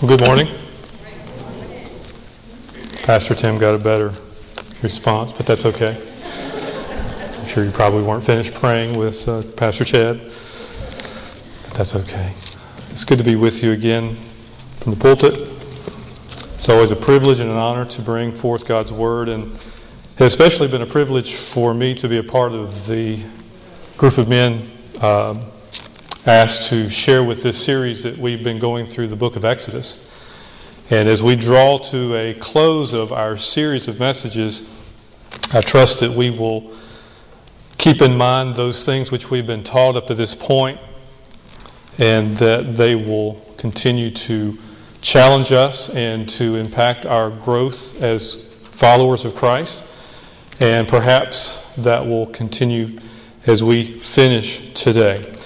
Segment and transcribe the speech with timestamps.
[0.00, 0.46] Well, good morning.
[3.02, 4.14] Pastor Tim got a better
[4.80, 6.00] response, but that's okay.
[7.36, 10.20] I'm sure you probably weren't finished praying with uh, Pastor Chad,
[11.64, 12.32] but that's okay.
[12.90, 14.16] It's good to be with you again
[14.76, 15.36] from the pulpit.
[16.54, 19.60] It's always a privilege and an honor to bring forth God's Word, and it
[20.18, 23.24] has especially been a privilege for me to be a part of the
[23.96, 24.70] group of men.
[25.00, 25.46] Um,
[26.26, 30.02] asked to share with this series that we've been going through the book of Exodus.
[30.90, 34.62] And as we draw to a close of our series of messages,
[35.52, 36.74] I trust that we will
[37.78, 40.80] keep in mind those things which we've been taught up to this point
[41.98, 44.58] and that they will continue to
[45.00, 49.82] challenge us and to impact our growth as followers of Christ.
[50.60, 52.98] And perhaps that will continue
[53.46, 55.37] as we finish today.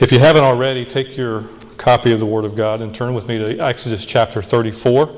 [0.00, 1.42] If you haven't already, take your
[1.76, 5.08] copy of the Word of God and turn with me to Exodus chapter 34.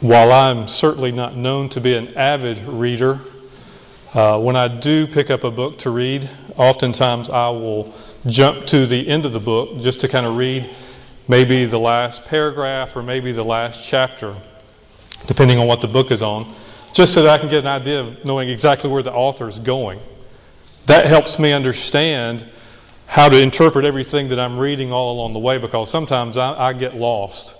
[0.00, 3.20] While I'm certainly not known to be an avid reader,
[4.12, 7.94] uh, when I do pick up a book to read, oftentimes I will
[8.26, 10.68] jump to the end of the book just to kind of read
[11.28, 14.34] maybe the last paragraph or maybe the last chapter,
[15.28, 16.52] depending on what the book is on,
[16.92, 19.60] just so that I can get an idea of knowing exactly where the author is
[19.60, 20.00] going
[20.86, 22.46] that helps me understand
[23.06, 26.72] how to interpret everything that I'm reading all along the way because sometimes I, I
[26.72, 27.54] get lost.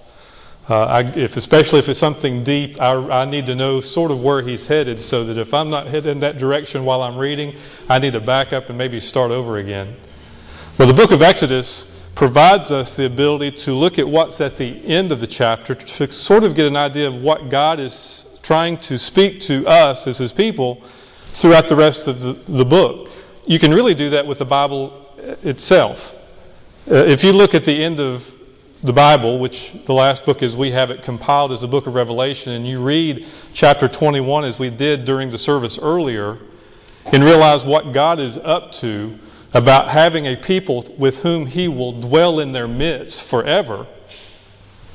[0.69, 4.23] Uh, I, if, especially if it's something deep, I, I, need to know sort of
[4.23, 7.55] where he's headed so that if I'm not headed in that direction while I'm reading,
[7.91, 9.95] I need to back up and maybe start over again.
[10.79, 14.85] Well, the book of Exodus provides us the ability to look at what's at the
[14.87, 18.79] end of the chapter to sort of get an idea of what God is trying
[18.79, 20.83] to speak to us as his people
[21.35, 23.11] throughout the rest of the, the book.
[23.45, 25.11] You can really do that with the Bible
[25.43, 26.17] itself.
[26.91, 28.33] Uh, if you look at the end of
[28.85, 31.95] the Bible, which the last book is we have it compiled as the book of
[31.95, 36.39] Revelation, and you read chapter 21 as we did during the service earlier,
[37.07, 39.19] and realize what God is up to
[39.53, 43.87] about having a people with whom He will dwell in their midst forever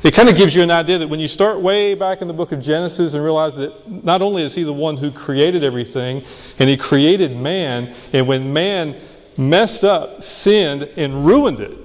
[0.02, 2.34] it kind of gives you an idea that when you start way back in the
[2.34, 6.24] book of Genesis and realize that not only is he the one who created everything,
[6.58, 8.96] and he created man, and when man
[9.36, 11.78] messed up, sinned, and ruined it,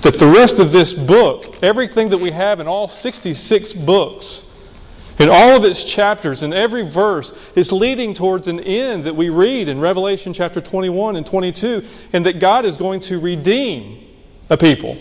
[0.00, 4.42] that the rest of this book, everything that we have in all 66 books,
[5.18, 9.28] in all of its chapters, in every verse, is leading towards an end that we
[9.28, 14.02] read in Revelation chapter 21 and 22, and that God is going to redeem
[14.48, 14.98] a people.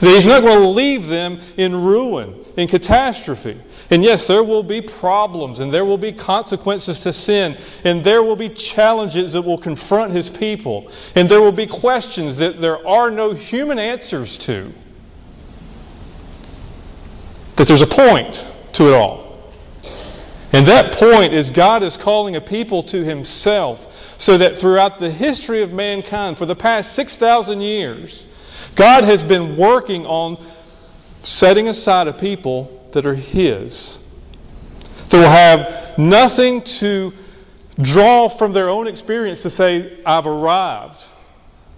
[0.00, 3.60] That He's not going to leave them in ruin, in catastrophe.
[3.90, 8.22] And yes, there will be problems and there will be consequences to sin, and there
[8.22, 12.86] will be challenges that will confront His people, and there will be questions that there
[12.86, 14.72] are no human answers to.
[17.56, 18.44] That there's a point
[18.74, 19.52] to it all.
[20.52, 25.10] And that point is God is calling a people to Himself so that throughout the
[25.10, 28.26] history of mankind, for the past 6,000 years,
[28.76, 30.42] God has been working on
[31.22, 33.98] setting aside a people that are His,
[35.08, 37.12] that will have nothing to
[37.80, 41.04] draw from their own experience to say, I've arrived.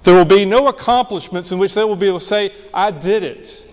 [0.03, 3.23] There will be no accomplishments in which they will be able to say, I did
[3.23, 3.65] it.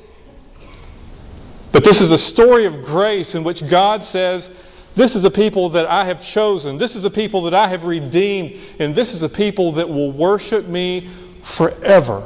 [1.71, 4.49] But this is a story of grace in which God says,
[4.95, 6.77] This is a people that I have chosen.
[6.77, 8.55] This is a people that I have redeemed.
[8.79, 11.09] And this is a people that will worship me
[11.41, 12.25] forever.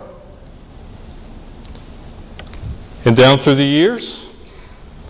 [3.06, 4.30] And down through the years,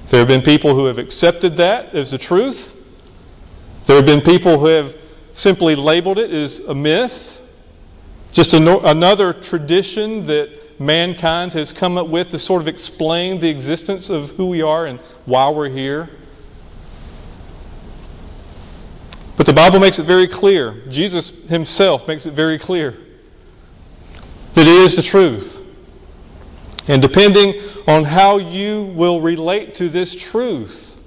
[0.07, 2.75] there have been people who have accepted that as the truth.
[3.85, 4.95] There have been people who have
[5.33, 7.41] simply labeled it as a myth,
[8.31, 14.09] just another tradition that mankind has come up with to sort of explain the existence
[14.09, 16.09] of who we are and why we're here.
[19.35, 22.97] But the Bible makes it very clear, Jesus himself makes it very clear,
[24.53, 25.58] that it is the truth.
[26.89, 30.97] And depending on how you will relate to this truth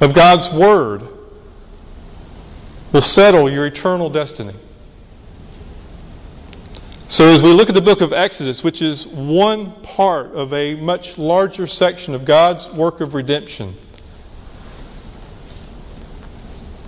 [0.00, 1.06] of God's Word,
[2.90, 4.54] will settle your eternal destiny.
[7.06, 10.74] So, as we look at the book of Exodus, which is one part of a
[10.74, 13.76] much larger section of God's work of redemption,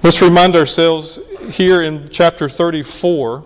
[0.03, 1.21] let's remind ourselves
[1.53, 3.45] here in chapter 34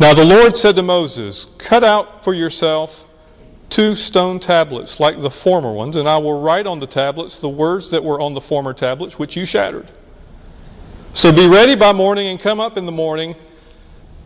[0.00, 3.06] now the Lord said to Moses, Cut out for yourself
[3.68, 7.48] two stone tablets like the former ones, and I will write on the tablets the
[7.48, 9.90] words that were on the former tablets, which you shattered.
[11.12, 13.34] So be ready by morning and come up in the morning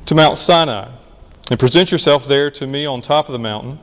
[0.06, 0.90] to Mount Sinai.
[1.50, 3.78] and present yourself there to me on top of the mountain.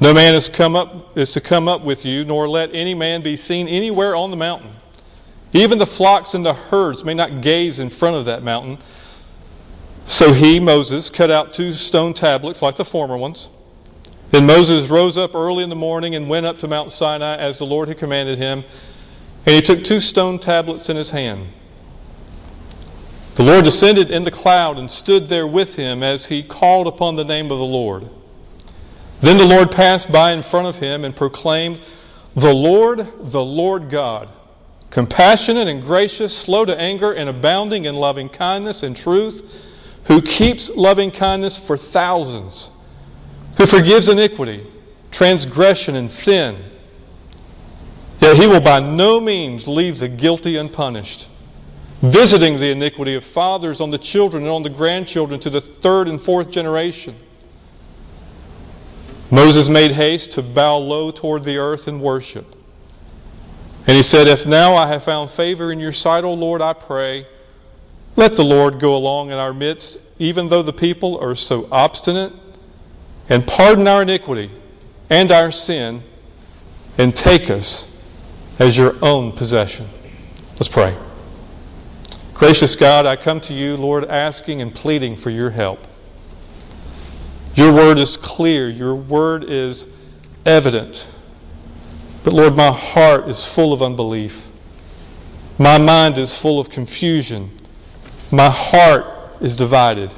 [0.00, 3.22] No man is come up is to come up with you, nor let any man
[3.22, 4.70] be seen anywhere on the mountain.
[5.52, 8.78] Even the flocks and the herds may not gaze in front of that mountain.
[10.06, 13.48] So he, Moses, cut out two stone tablets like the former ones.
[14.30, 17.58] Then Moses rose up early in the morning and went up to Mount Sinai as
[17.58, 18.64] the Lord had commanded him.
[19.46, 21.48] And he took two stone tablets in his hand.
[23.36, 27.16] The Lord descended in the cloud and stood there with him as he called upon
[27.16, 28.08] the name of the Lord.
[29.20, 31.80] Then the Lord passed by in front of him and proclaimed,
[32.34, 34.30] The Lord, the Lord God,
[34.90, 39.42] compassionate and gracious, slow to anger, and abounding in loving kindness and truth,
[40.10, 42.68] who keeps loving kindness for thousands,
[43.56, 44.66] who forgives iniquity,
[45.12, 46.64] transgression, and sin.
[48.20, 51.28] Yet he will by no means leave the guilty unpunished,
[52.02, 56.08] visiting the iniquity of fathers on the children and on the grandchildren to the third
[56.08, 57.14] and fourth generation.
[59.30, 62.56] Moses made haste to bow low toward the earth and worship.
[63.86, 66.72] And he said, If now I have found favor in your sight, O Lord, I
[66.72, 67.28] pray,
[68.20, 72.34] let the Lord go along in our midst, even though the people are so obstinate,
[73.30, 74.50] and pardon our iniquity
[75.08, 76.02] and our sin,
[76.98, 77.88] and take us
[78.58, 79.88] as your own possession.
[80.52, 80.94] Let's pray.
[82.34, 85.80] Gracious God, I come to you, Lord, asking and pleading for your help.
[87.54, 89.88] Your word is clear, your word is
[90.44, 91.06] evident.
[92.22, 94.46] But Lord, my heart is full of unbelief.
[95.56, 97.56] My mind is full of confusion.
[98.30, 99.06] My heart
[99.40, 100.14] is divided.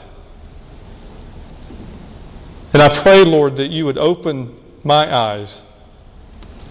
[2.72, 5.62] And I pray, Lord, that you would open my eyes,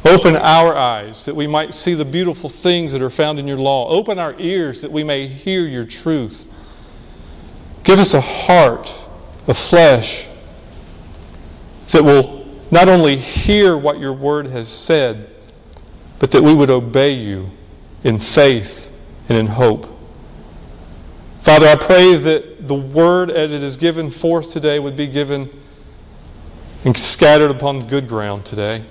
[0.06, 3.58] open our eyes, that we might see the beautiful things that are found in your
[3.58, 3.90] law.
[3.90, 6.48] Open our ears that we may hear your truth.
[7.84, 8.94] Give us a heart
[9.48, 10.28] of flesh
[11.92, 15.30] that will not only hear what your word has said,
[16.20, 17.50] but that we would obey you
[18.04, 18.92] in faith
[19.28, 19.91] and in hope.
[21.42, 25.50] Father, I pray that the word as it is given forth today would be given
[26.86, 28.86] and scattered upon good ground today.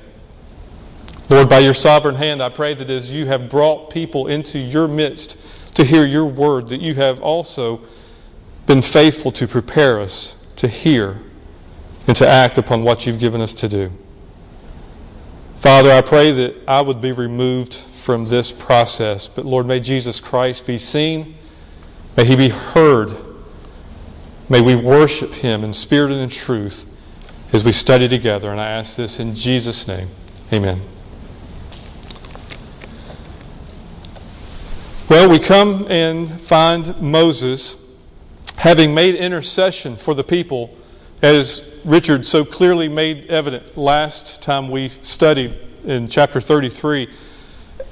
[1.28, 4.88] Lord, by your sovereign hand, I pray that as you have brought people into your
[4.88, 5.36] midst
[5.74, 7.82] to hear your word, that you have also
[8.66, 11.20] been faithful to prepare us to hear
[12.08, 13.92] and to act upon what you've given us to do.
[15.54, 20.18] Father, I pray that I would be removed from this process, but Lord, may Jesus
[20.18, 21.36] Christ be seen.
[22.16, 23.14] May he be heard.
[24.48, 26.86] May we worship him in spirit and in truth
[27.52, 28.50] as we study together.
[28.50, 30.08] And I ask this in Jesus' name.
[30.52, 30.82] Amen.
[35.08, 37.76] Well, we come and find Moses
[38.56, 40.76] having made intercession for the people
[41.22, 47.08] as Richard so clearly made evident last time we studied in chapter 33,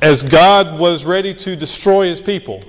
[0.02, 2.62] as God was ready to destroy his people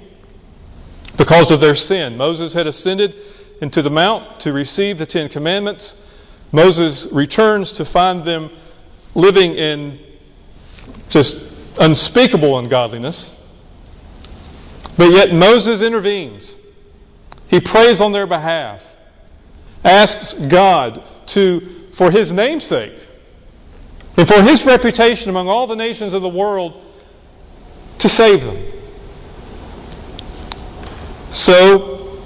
[1.19, 2.15] because of their sin.
[2.15, 3.13] Moses had ascended
[3.61, 5.97] into the mount to receive the Ten Commandments.
[6.53, 8.49] Moses returns to find them
[9.15, 9.99] living in
[11.09, 11.43] just
[11.77, 13.33] unspeakable ungodliness.
[14.97, 16.55] But yet Moses intervenes.
[17.49, 18.85] He prays on their behalf
[19.83, 22.93] asks God to, for his namesake
[24.15, 26.85] and for his reputation among all the nations of the world,
[27.97, 28.68] to save them.
[31.29, 32.21] So,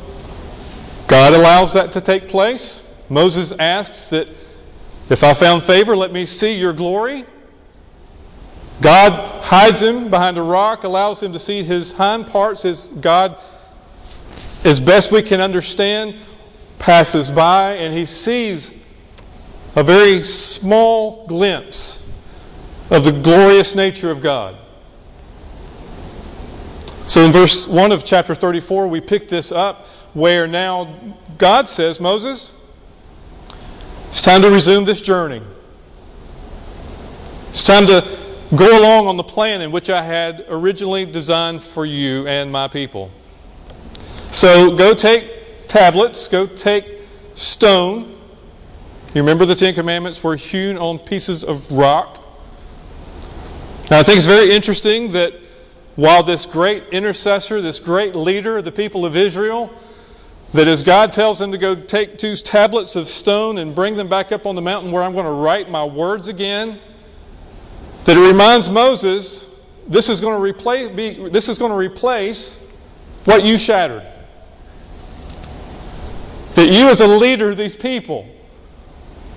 [1.07, 2.83] God allows that to take place.
[3.09, 4.29] Moses asks that
[5.09, 7.25] if I found favor, let me see your glory.
[8.81, 13.37] God hides him behind a rock, allows him to see his hind parts as God,
[14.63, 16.15] as best we can understand,
[16.79, 18.73] passes by and he sees
[19.75, 21.99] a very small glimpse
[22.89, 24.57] of the glorious nature of God.
[27.05, 31.99] So in verse 1 of chapter 34, we pick this up where now God says,
[31.99, 32.53] Moses,
[34.09, 35.41] it's time to resume this journey.
[37.49, 38.17] It's time to
[38.55, 42.67] go along on the plan in which I had originally designed for you and my
[42.67, 43.11] people.
[44.31, 46.99] So go take tablets, go take
[47.35, 48.17] stone.
[49.13, 52.23] You remember the Ten Commandments were hewn on pieces of rock.
[53.91, 55.42] Now, I think it's very interesting that
[55.95, 59.71] while this great intercessor, this great leader of the people of Israel,
[60.53, 64.07] that as God tells him to go take two tablets of stone and bring them
[64.07, 66.79] back up on the mountain where I'm going to write my words again,
[68.05, 69.47] that it reminds Moses
[69.87, 72.59] this is going to replace, be, this is going to replace
[73.25, 74.03] what you shattered.
[76.55, 78.27] that you, as a leader of these people,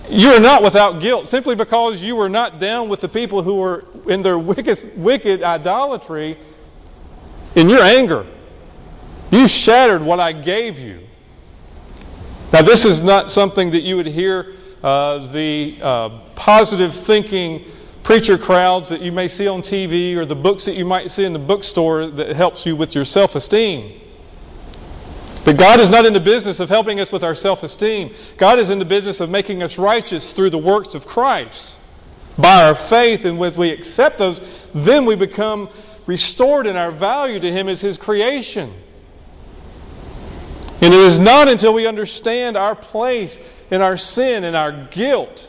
[0.08, 3.56] you are not without guilt simply because you were not down with the people who
[3.56, 6.38] were in their wicked, wicked idolatry
[7.54, 8.26] in your anger.
[9.30, 11.00] You shattered what I gave you.
[12.52, 17.64] Now, this is not something that you would hear uh, the uh, positive thinking
[18.02, 21.24] preacher crowds that you may see on TV or the books that you might see
[21.24, 24.00] in the bookstore that helps you with your self esteem.
[25.46, 28.12] But God is not in the business of helping us with our self esteem.
[28.36, 31.78] God is in the business of making us righteous through the works of Christ.
[32.36, 34.40] By our faith, and when we accept those,
[34.74, 35.70] then we become
[36.04, 38.74] restored in our value to Him as His creation.
[40.82, 43.38] And it is not until we understand our place
[43.70, 45.48] in our sin and our guilt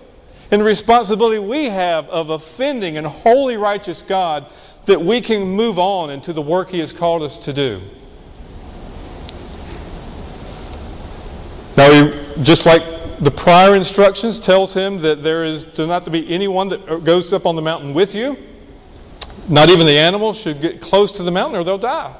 [0.51, 4.46] and the responsibility we have of offending an holy, righteous God
[4.86, 7.82] that we can move on into the work He has called us to do.
[11.77, 16.69] Now, just like the prior instructions tells him that there is not to be anyone
[16.69, 18.36] that goes up on the mountain with you,
[19.48, 22.15] not even the animals should get close to the mountain or they'll die.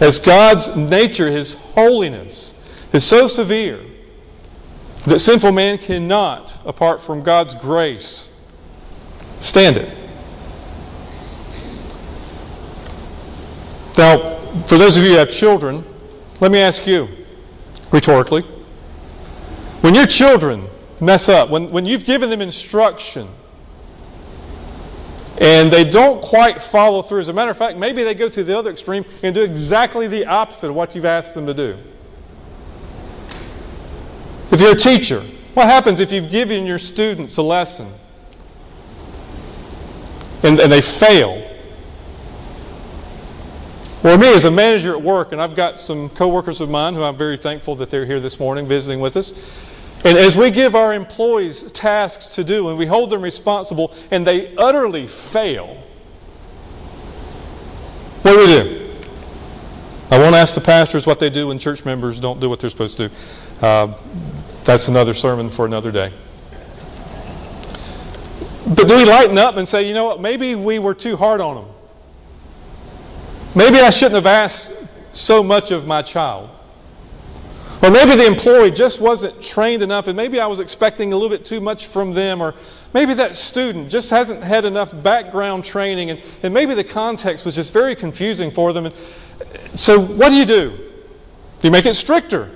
[0.00, 2.54] As God's nature, His holiness,
[2.92, 3.80] is so severe
[5.06, 8.28] that sinful man cannot, apart from God's grace,
[9.40, 9.98] stand it.
[13.96, 15.84] Now, for those of you who have children,
[16.40, 17.21] let me ask you,
[17.92, 18.42] rhetorically,
[19.82, 20.68] when your children
[21.00, 23.28] mess up, when, when you've given them instruction,
[25.38, 27.20] and they don't quite follow through.
[27.20, 30.06] As a matter of fact, maybe they go to the other extreme and do exactly
[30.06, 31.76] the opposite of what you've asked them to do.
[34.52, 35.20] If you're a teacher,
[35.54, 37.92] what happens if you've given your students a lesson
[40.42, 41.48] and, and they fail?
[44.04, 47.04] Or me as a manager at work, and I've got some coworkers of mine who
[47.04, 49.32] I'm very thankful that they're here this morning visiting with us.
[50.04, 54.26] And as we give our employees tasks to do and we hold them responsible and
[54.26, 55.80] they utterly fail,
[58.22, 58.96] what do we do?
[60.10, 62.70] I won't ask the pastors what they do when church members don't do what they're
[62.70, 63.10] supposed to.
[63.60, 63.94] Uh,
[64.64, 66.12] that's another sermon for another day.
[68.66, 71.40] But do we lighten up and say, you know what, maybe we were too hard
[71.40, 71.71] on them?
[73.54, 74.72] Maybe I shouldn't have asked
[75.12, 76.50] so much of my child.
[77.82, 81.28] Or maybe the employee just wasn't trained enough, and maybe I was expecting a little
[81.28, 82.54] bit too much from them, or
[82.94, 87.56] maybe that student just hasn't had enough background training, and, and maybe the context was
[87.56, 88.86] just very confusing for them.
[88.86, 90.70] And uh, so, what do you do?
[90.70, 92.50] Do you make it stricter?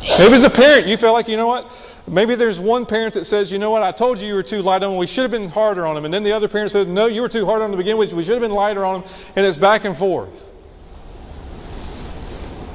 [0.00, 1.70] Maybe as a parent, you feel like, you know what?
[2.08, 4.62] Maybe there's one parent that says, you know what, I told you you were too
[4.62, 4.96] light on them.
[4.96, 6.04] We should have been harder on them.
[6.04, 7.98] And then the other parent says, no, you were too hard on them to begin
[7.98, 8.12] with.
[8.12, 9.10] We should have been lighter on them.
[9.36, 10.50] And it's back and forth.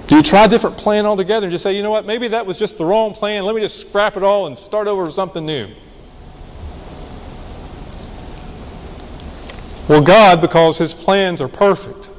[0.08, 2.46] Do you try a different plan altogether and just say, you know what, maybe that
[2.46, 3.46] was just the wrong plan.
[3.46, 5.70] Let me just scrap it all and start over with something new?
[9.88, 12.10] Well, God, because His plans are perfect,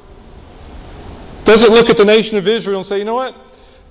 [1.45, 3.35] doesn't look at the nation of Israel and say, you know what,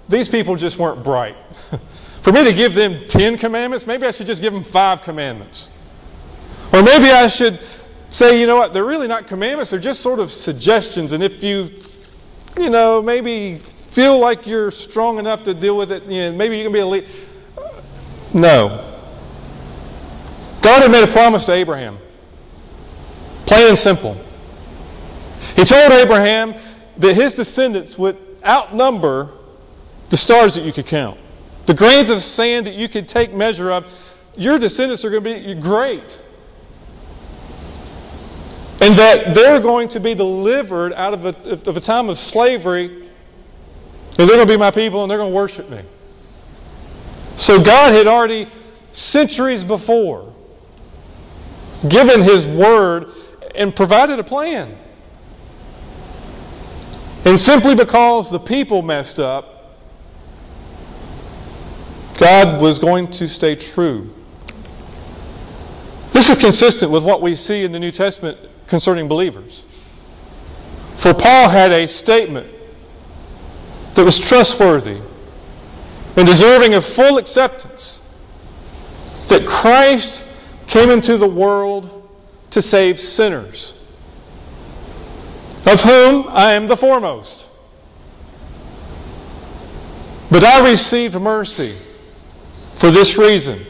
[0.08, 1.36] these people just weren't bright.
[2.24, 5.68] For me to give them 10 commandments, maybe I should just give them five commandments.
[6.72, 7.60] Or maybe I should
[8.08, 11.12] say, you know what, they're really not commandments, they're just sort of suggestions.
[11.12, 11.68] And if you,
[12.58, 16.56] you know, maybe feel like you're strong enough to deal with it, you know, maybe
[16.56, 17.06] you can be a lead.
[18.32, 19.02] No.
[20.62, 21.98] God had made a promise to Abraham.
[23.44, 24.18] Plain and simple.
[25.56, 26.54] He told Abraham
[26.96, 29.30] that his descendants would outnumber
[30.08, 31.20] the stars that you could count.
[31.66, 33.86] The grains of sand that you could take measure of,
[34.36, 36.20] your descendants are going to be great.
[38.82, 43.04] And that they're going to be delivered out of a, of a time of slavery
[44.16, 45.82] and they're going to be my people and they're going to worship me.
[47.36, 48.46] So God had already,
[48.92, 50.32] centuries before,
[51.88, 53.10] given His word
[53.56, 54.76] and provided a plan.
[57.24, 59.53] And simply because the people messed up,
[62.14, 64.12] God was going to stay true.
[66.12, 69.66] This is consistent with what we see in the New Testament concerning believers.
[70.94, 72.46] For Paul had a statement
[73.94, 75.00] that was trustworthy
[76.16, 78.00] and deserving of full acceptance
[79.28, 80.24] that Christ
[80.68, 82.08] came into the world
[82.50, 83.74] to save sinners,
[85.66, 87.46] of whom I am the foremost.
[90.30, 91.76] But I received mercy
[92.74, 93.64] for this reason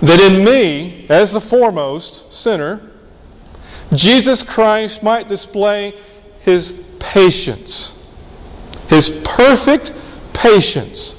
[0.00, 2.90] that in me, as the foremost sinner,
[3.92, 5.94] Jesus Christ might display
[6.40, 7.94] his patience
[8.92, 9.90] his perfect
[10.34, 11.16] patience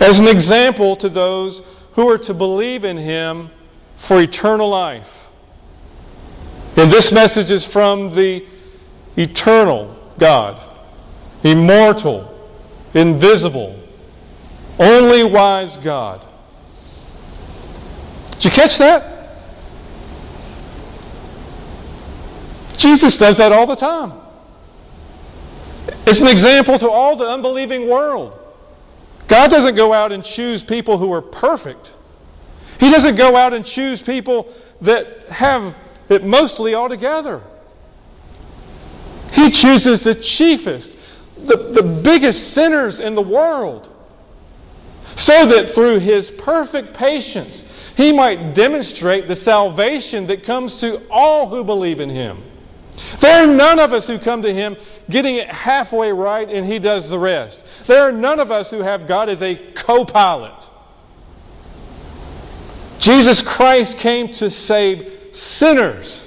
[0.00, 3.50] as an example to those who are to believe in him
[3.96, 5.30] for eternal life.
[6.76, 8.44] And this message is from the
[9.16, 10.60] eternal God,
[11.42, 12.30] immortal,
[12.92, 13.82] invisible,
[14.78, 16.24] only wise God.
[18.32, 19.16] Did you catch that?
[22.76, 24.12] Jesus does that all the time.
[26.06, 28.38] It's an example to all the unbelieving world.
[29.28, 31.94] God doesn't go out and choose people who are perfect.
[32.78, 34.52] He doesn't go out and choose people
[34.82, 35.76] that have
[36.08, 37.42] it mostly all together.
[39.32, 40.96] He chooses the chiefest,
[41.36, 43.92] the, the biggest sinners in the world,
[45.16, 47.64] so that through his perfect patience,
[47.96, 52.42] he might demonstrate the salvation that comes to all who believe in him.
[53.20, 54.76] There are none of us who come to Him
[55.10, 57.64] getting it halfway right and He does the rest.
[57.86, 60.68] There are none of us who have God as a co pilot.
[62.98, 66.26] Jesus Christ came to save sinners.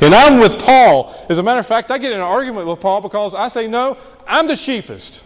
[0.00, 1.26] And I'm with Paul.
[1.28, 3.66] As a matter of fact, I get in an argument with Paul because I say,
[3.66, 3.96] no,
[4.28, 5.22] I'm the chiefest.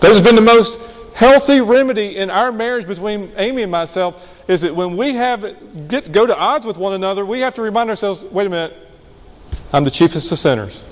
[0.00, 0.80] That has been the most
[1.14, 6.12] healthy remedy in our marriage between Amy and myself is that when we have get
[6.12, 8.76] go to odds with one another, we have to remind ourselves, wait a minute,
[9.72, 10.82] I'm the chiefest of sinners.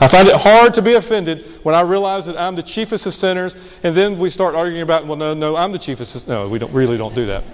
[0.00, 3.14] I find it hard to be offended when I realize that I'm the chiefest of
[3.14, 6.16] sinners, and then we start arguing about, well, no, no, I'm the chiefest.
[6.16, 7.44] Of, no, we don't really don't do that.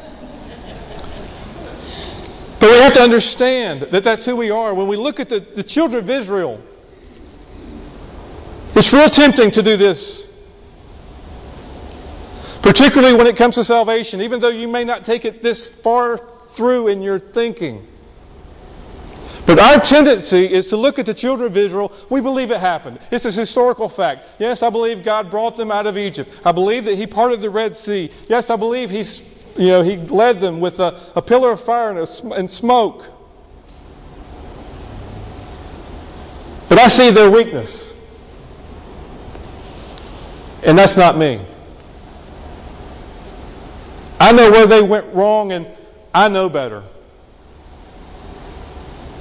[2.58, 4.74] But we have to understand that that's who we are.
[4.74, 6.60] When we look at the, the children of Israel,
[8.74, 10.26] it's real tempting to do this.
[12.62, 16.18] Particularly when it comes to salvation, even though you may not take it this far
[16.18, 17.86] through in your thinking.
[19.46, 21.92] But our tendency is to look at the children of Israel.
[22.08, 23.00] We believe it happened.
[23.10, 24.24] It's a historical fact.
[24.38, 26.30] Yes, I believe God brought them out of Egypt.
[26.44, 28.12] I believe that He parted the Red Sea.
[28.28, 29.04] Yes, I believe He,
[29.60, 33.08] you know, he led them with a, a pillar of fire and, a, and smoke.
[36.68, 37.89] But I see their weakness.
[40.70, 41.44] And that's not me.
[44.20, 45.66] I know where they went wrong, and
[46.14, 46.84] I know better.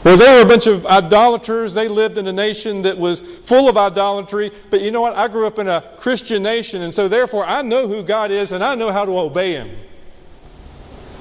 [0.03, 1.73] Well, they were a bunch of idolaters.
[1.73, 4.51] They lived in a nation that was full of idolatry.
[4.69, 5.15] But you know what?
[5.15, 8.51] I grew up in a Christian nation, and so therefore I know who God is
[8.51, 9.75] and I know how to obey Him.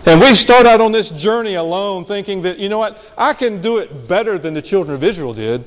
[0.05, 2.99] And we start out on this journey alone thinking that, you know what?
[3.17, 5.65] I can do it better than the children of Israel did.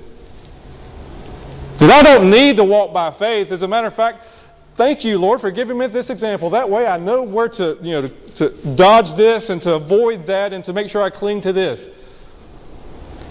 [1.79, 3.51] That I don't need to walk by faith.
[3.51, 4.27] As a matter of fact,
[4.75, 6.49] Thank you, Lord, for giving me this example.
[6.51, 10.25] That way I know where to, you know, to, to dodge this and to avoid
[10.27, 11.89] that and to make sure I cling to this.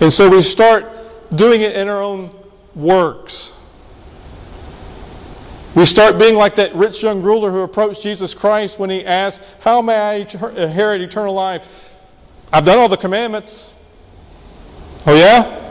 [0.01, 0.87] And so we start
[1.35, 2.35] doing it in our own
[2.75, 3.53] works.
[5.75, 9.41] We start being like that rich young ruler who approached Jesus Christ when he asked,
[9.61, 11.67] How may I inherit eternal life?
[12.53, 13.73] I've done all the commandments.
[15.07, 15.70] Oh, yeah?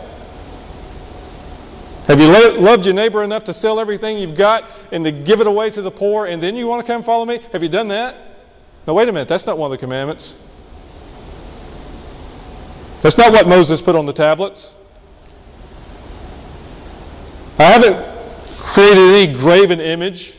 [2.09, 2.27] Have you
[2.59, 5.79] loved your neighbor enough to sell everything you've got and to give it away to
[5.79, 7.39] the poor and then you want to come follow me?
[7.51, 8.15] Have you done that?
[8.87, 9.27] No, wait a minute.
[9.27, 10.35] That's not one of the commandments.
[13.03, 14.73] That's not what Moses put on the tablets.
[17.59, 18.03] I haven't
[18.57, 20.33] created any graven image.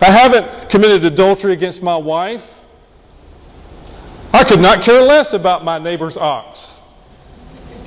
[0.00, 2.64] I haven't committed adultery against my wife.
[4.32, 6.76] I could not care less about my neighbor's ox.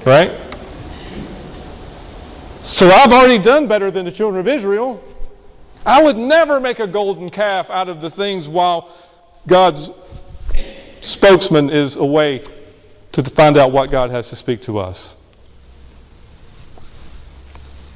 [0.05, 0.54] Right?
[2.65, 5.01] So I've already done better than the children of Israel.
[5.85, 8.89] I would never make a golden calf out of the things while
[9.45, 9.91] God's
[10.99, 12.43] spokesman is away
[13.11, 15.15] to find out what God has to speak to us.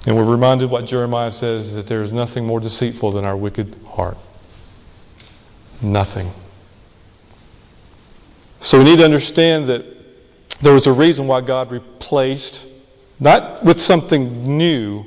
[0.06, 3.76] And we're reminded what Jeremiah says that there is nothing more deceitful than our wicked
[3.88, 4.20] heart.
[5.82, 6.32] Nothing.
[8.60, 9.84] So we need to understand that
[10.62, 12.69] there was a reason why God replaced
[13.20, 15.06] not with something new,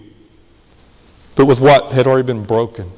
[1.35, 2.91] but with what had already been broken.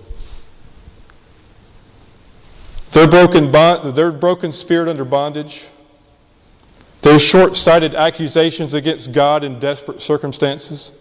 [2.91, 5.67] Their broken, bond, their broken spirit under bondage,
[7.03, 10.93] their short sighted accusations against God in desperate circumstances,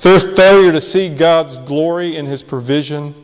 [0.00, 3.14] their failure to see God's glory in His provision,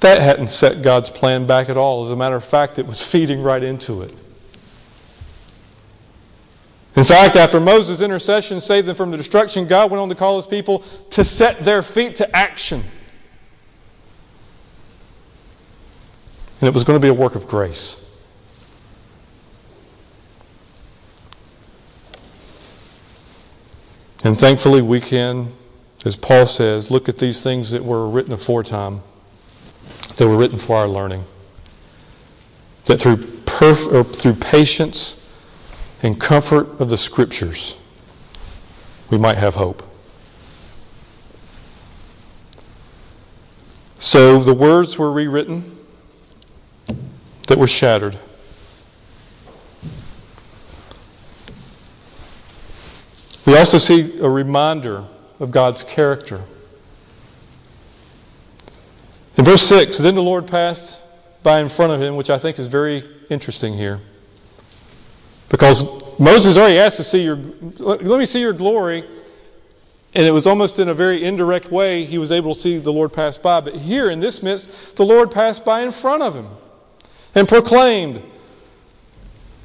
[0.00, 2.04] that hadn't set God's plan back at all.
[2.04, 4.14] As a matter of fact, it was feeding right into it.
[6.96, 10.36] In fact, after Moses' intercession saved them from the destruction, God went on to call
[10.36, 12.84] his people to set their feet to action.
[16.60, 17.96] And it was going to be a work of grace.
[24.22, 25.52] And thankfully, we can,
[26.04, 29.02] as Paul says, look at these things that were written aforetime,
[30.16, 31.24] that were written for our learning.
[32.84, 35.18] That through, perf- through patience
[36.04, 37.78] and comfort of the Scriptures,
[39.08, 39.82] we might have hope.
[43.98, 45.78] So the words were rewritten
[47.46, 48.18] that were shattered.
[53.46, 55.06] We also see a reminder
[55.40, 56.42] of God's character.
[59.38, 61.00] In verse 6, then the Lord passed
[61.42, 64.02] by in front of him, which I think is very interesting here.
[65.54, 65.86] Because
[66.18, 67.36] Moses already asked to see your,
[67.78, 69.04] let me see your glory.
[70.12, 72.92] And it was almost in a very indirect way he was able to see the
[72.92, 73.60] Lord pass by.
[73.60, 76.48] But here in this midst, the Lord passed by in front of him
[77.36, 78.20] and proclaimed,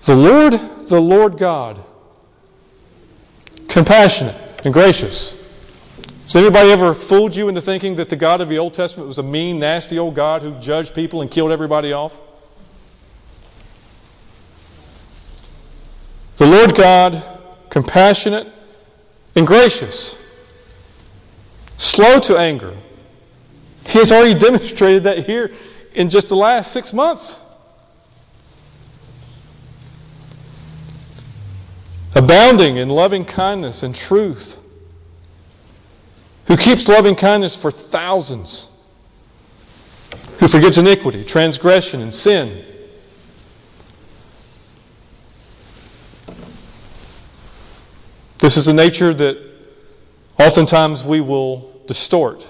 [0.04, 0.54] The Lord,
[0.86, 1.84] the Lord God,
[3.68, 5.36] compassionate and gracious.
[6.26, 9.18] Has anybody ever fooled you into thinking that the God of the Old Testament was
[9.18, 12.20] a mean, nasty old God who judged people and killed everybody off?
[16.40, 17.24] The Lord God,
[17.70, 18.48] compassionate
[19.36, 20.18] and gracious,
[21.78, 22.76] slow to anger.
[23.86, 25.52] He has already demonstrated that here
[25.94, 27.42] in just the last six months.
[32.16, 34.58] abounding in loving kindness and truth,
[36.48, 38.70] who keeps loving kindness for thousands,
[40.40, 42.66] who forgives iniquity, transgression, and sin.
[48.40, 49.38] This is a nature that
[50.40, 52.48] oftentimes we will distort.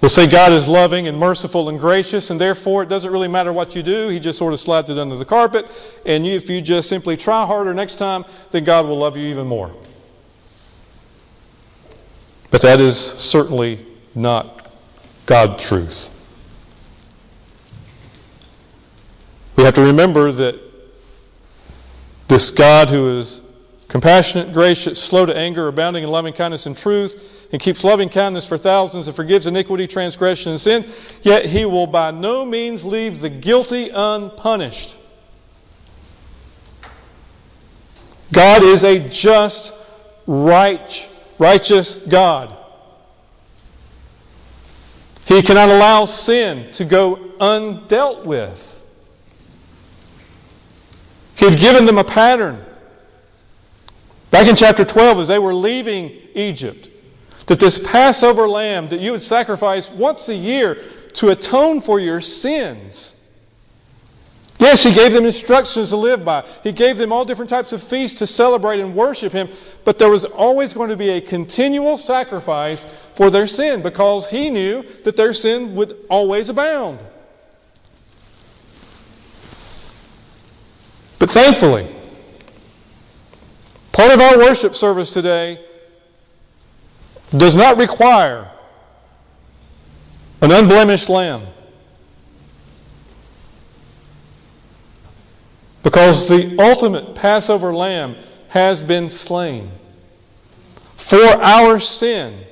[0.00, 3.52] We'll say God is loving and merciful and gracious, and therefore it doesn't really matter
[3.52, 4.08] what you do.
[4.08, 5.66] He just sort of slides it under the carpet.
[6.06, 9.26] And you, if you just simply try harder next time, then God will love you
[9.26, 9.70] even more.
[12.50, 14.72] But that is certainly not
[15.26, 16.08] God truth.
[19.56, 20.69] We have to remember that
[22.30, 23.42] this God who is
[23.88, 28.46] compassionate, gracious, slow to anger, abounding in loving kindness and truth, and keeps loving kindness
[28.46, 30.88] for thousands, and forgives iniquity, transgression, and sin,
[31.22, 34.94] yet he will by no means leave the guilty unpunished.
[38.32, 39.72] God is a just,
[40.24, 41.08] right,
[41.40, 42.56] righteous God.
[45.26, 48.79] He cannot allow sin to go undealt with.
[51.40, 52.62] He's given them a pattern.
[54.30, 56.90] Back in chapter 12, as they were leaving Egypt,
[57.46, 60.76] that this Passover lamb that you would sacrifice once a year
[61.14, 63.14] to atone for your sins.
[64.58, 66.46] Yes, he gave them instructions to live by.
[66.62, 69.48] He gave them all different types of feasts to celebrate and worship him.
[69.86, 74.50] But there was always going to be a continual sacrifice for their sin because he
[74.50, 76.98] knew that their sin would always abound.
[81.20, 81.86] But thankfully,
[84.00, 85.62] Part of our worship service today
[87.36, 88.50] does not require
[90.40, 91.46] an unblemished lamb.
[95.82, 98.16] Because the ultimate Passover lamb
[98.48, 99.70] has been slain
[100.96, 102.46] for our sin.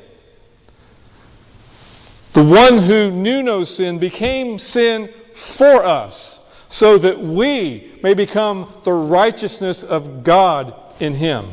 [2.35, 8.73] The one who knew no sin became sin for us so that we may become
[8.85, 11.53] the righteousness of God in Him.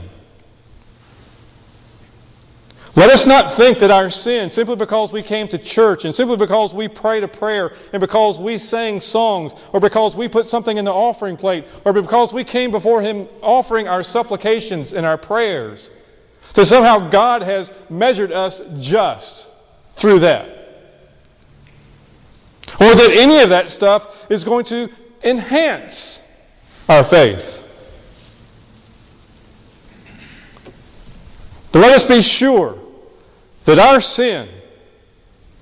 [2.97, 6.37] Let us not think that our sin, simply because we came to church and simply
[6.37, 10.77] because we prayed a prayer and because we sang songs or because we put something
[10.77, 15.17] in the offering plate or because we came before Him offering our supplications and our
[15.17, 15.89] prayers,
[16.53, 19.49] that somehow God has measured us just
[19.97, 20.47] through that.
[22.79, 24.89] Or that any of that stuff is going to
[25.21, 26.21] enhance
[26.87, 27.63] our faith.
[31.71, 32.77] But let us be sure
[33.65, 34.47] that our sin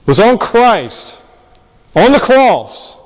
[0.05, 1.21] was on Christ,
[1.95, 2.97] on the cross,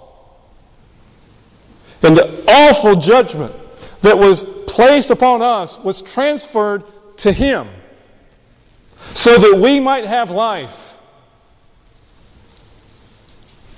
[2.04, 3.54] and the awful judgment
[4.02, 6.84] that was placed upon us was transferred
[7.18, 7.68] to Him
[9.14, 10.96] so that we might have life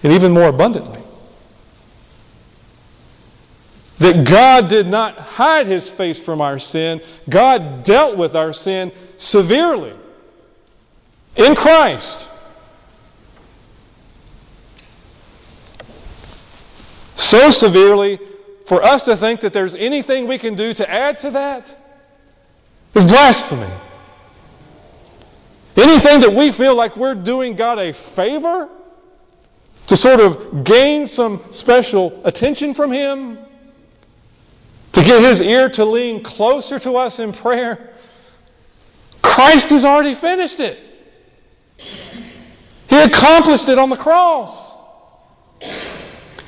[0.03, 1.01] and even more abundantly
[3.99, 7.01] that God did not hide his face from our sin.
[7.29, 9.93] God dealt with our sin severely
[11.35, 12.29] in Christ.
[17.15, 18.19] So severely
[18.65, 21.75] for us to think that there's anything we can do to add to that
[22.95, 23.71] is blasphemy.
[25.75, 28.69] Anything that we feel like we're doing God a favor
[29.87, 33.39] to sort of gain some special attention from Him,
[34.99, 37.93] to get His ear to lean closer to us in prayer,
[39.21, 40.79] Christ has already finished it.
[42.89, 44.75] He accomplished it on the cross.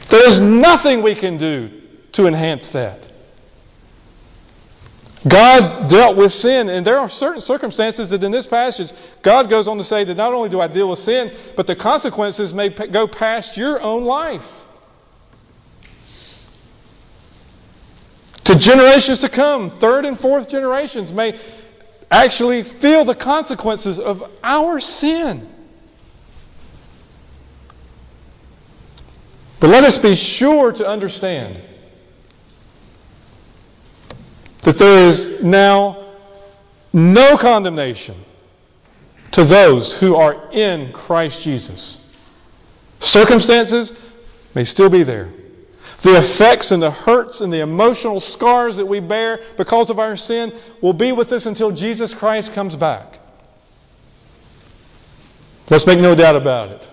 [0.10, 1.82] There is nothing we can do
[2.14, 3.08] to enhance that.
[5.28, 9.68] God dealt with sin, and there are certain circumstances that in this passage, God goes
[9.68, 12.70] on to say that not only do I deal with sin, but the consequences may
[12.70, 14.61] go past your own life.
[18.46, 21.40] To generations to come, third and fourth generations may
[22.10, 25.48] actually feel the consequences of our sin.
[29.60, 31.62] But let us be sure to understand
[34.64, 36.04] that there is now
[36.94, 38.16] no condemnation
[39.32, 42.00] to those who are in Christ Jesus.
[43.00, 43.94] Circumstances
[44.54, 45.30] may still be there.
[46.02, 50.18] The effects and the hurts and the emotional scars that we bear because of our
[50.18, 53.20] sin will be with us until Jesus Christ comes back.
[55.70, 56.88] Let's make no doubt about it.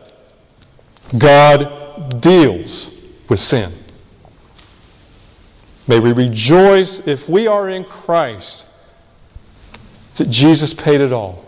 [1.17, 2.91] God deals
[3.29, 3.73] with sin.
[5.87, 8.67] May we rejoice if we are in Christ
[10.17, 11.45] that Jesus paid it all.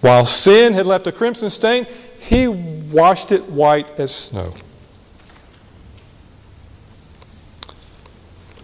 [0.00, 1.86] While sin had left a crimson stain,
[2.18, 4.52] he washed it white as snow.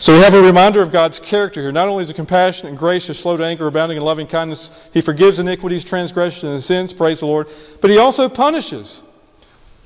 [0.02, 1.70] So we have a reminder of God's character here.
[1.70, 5.00] Not only is he compassionate and gracious, slow to anger, abounding in loving kindness, he
[5.00, 7.46] forgives iniquities, transgressions, and sins, praise the Lord,
[7.80, 9.00] but he also punishes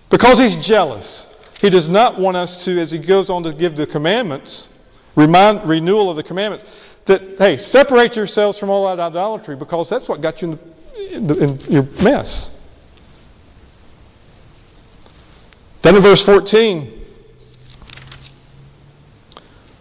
[0.08, 1.26] because he's jealous.
[1.60, 4.70] He does not want us to, as he goes on to give the commandments,
[5.16, 6.64] remind, renewal of the commandments,
[7.04, 10.58] that, hey, separate yourselves from all that idolatry because that's what got you
[11.10, 12.56] in, the, in your mess.
[15.82, 16.95] Then in verse 14,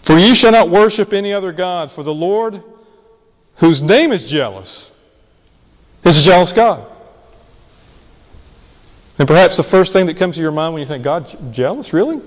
[0.05, 2.61] for you shall not worship any other God, for the Lord,
[3.55, 4.91] whose name is jealous,
[6.03, 6.85] is a jealous God.
[9.17, 11.91] And perhaps the first thing that comes to your mind when you think, God, jealous?
[11.91, 12.21] Really?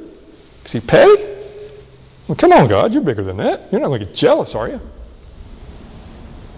[0.65, 1.23] Is he petty?
[2.27, 3.69] Well, come on, God, you're bigger than that.
[3.71, 4.81] You're not going to get jealous, are you?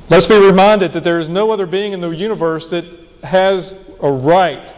[0.09, 2.87] Let's be reminded that there is no other being in the universe that
[3.23, 4.75] has a right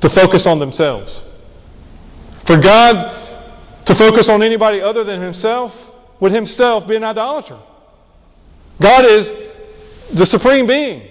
[0.00, 1.24] to focus on themselves.
[2.44, 3.19] For God
[3.84, 7.58] to focus on anybody other than himself would himself be an idolater.
[8.80, 9.34] God is
[10.12, 11.02] the supreme being.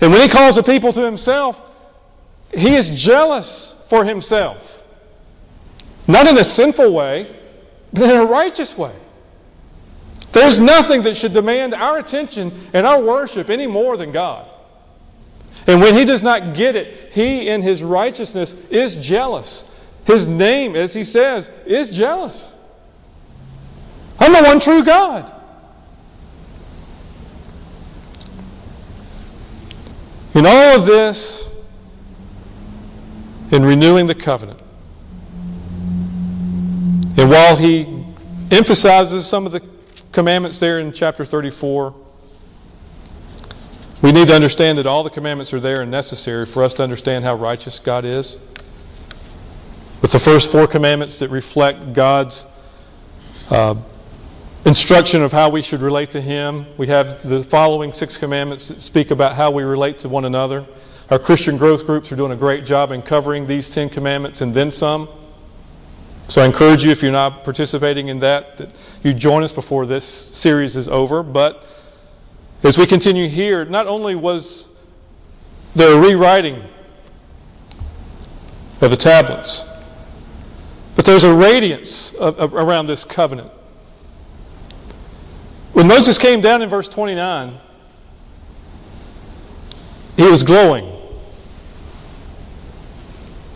[0.00, 1.62] And when he calls the people to himself,
[2.52, 4.82] he is jealous for himself.
[6.08, 7.36] Not in a sinful way,
[7.92, 8.94] but in a righteous way.
[10.32, 14.48] There's nothing that should demand our attention and our worship any more than God.
[15.66, 19.64] And when he does not get it, he in his righteousness is jealous.
[20.04, 22.54] His name, as he says, is jealous.
[24.18, 25.32] I'm the one true God.
[30.34, 31.48] In all of this,
[33.50, 34.60] in renewing the covenant,
[37.18, 38.04] and while he
[38.50, 39.62] emphasizes some of the
[40.12, 41.94] commandments there in chapter 34,
[44.00, 46.82] we need to understand that all the commandments are there and necessary for us to
[46.82, 48.38] understand how righteous God is.
[50.02, 52.44] With the first four commandments that reflect God's
[53.48, 53.76] uh,
[54.64, 56.66] instruction of how we should relate to Him.
[56.76, 60.66] We have the following six commandments that speak about how we relate to one another.
[61.08, 64.52] Our Christian growth groups are doing a great job in covering these Ten Commandments and
[64.52, 65.08] then some.
[66.26, 69.86] So I encourage you, if you're not participating in that, that you join us before
[69.86, 71.22] this series is over.
[71.22, 71.64] But
[72.64, 74.68] as we continue here, not only was
[75.76, 76.64] there a rewriting
[78.80, 79.64] of the tablets,
[80.94, 83.50] but there's a radiance of, of, around this covenant.
[85.72, 87.58] When Moses came down in verse 29,
[90.16, 90.98] he was glowing.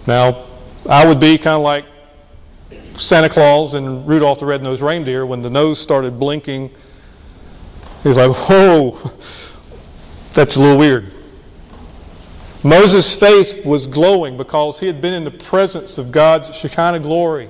[0.06, 0.46] Now,
[0.88, 1.84] I would be kind of like
[2.94, 6.70] Santa Claus and Rudolph the Red-Nosed Reindeer when the nose started blinking.
[8.02, 9.12] He was like, whoa,
[10.32, 11.12] that's a little weird.
[12.66, 17.48] Moses' face was glowing because he had been in the presence of God's Shekinah glory.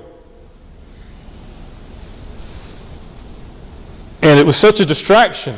[4.21, 5.57] And it was such a distraction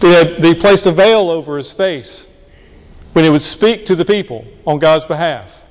[0.00, 2.26] that he placed a veil over his face
[3.12, 5.63] when he would speak to the people on God's behalf.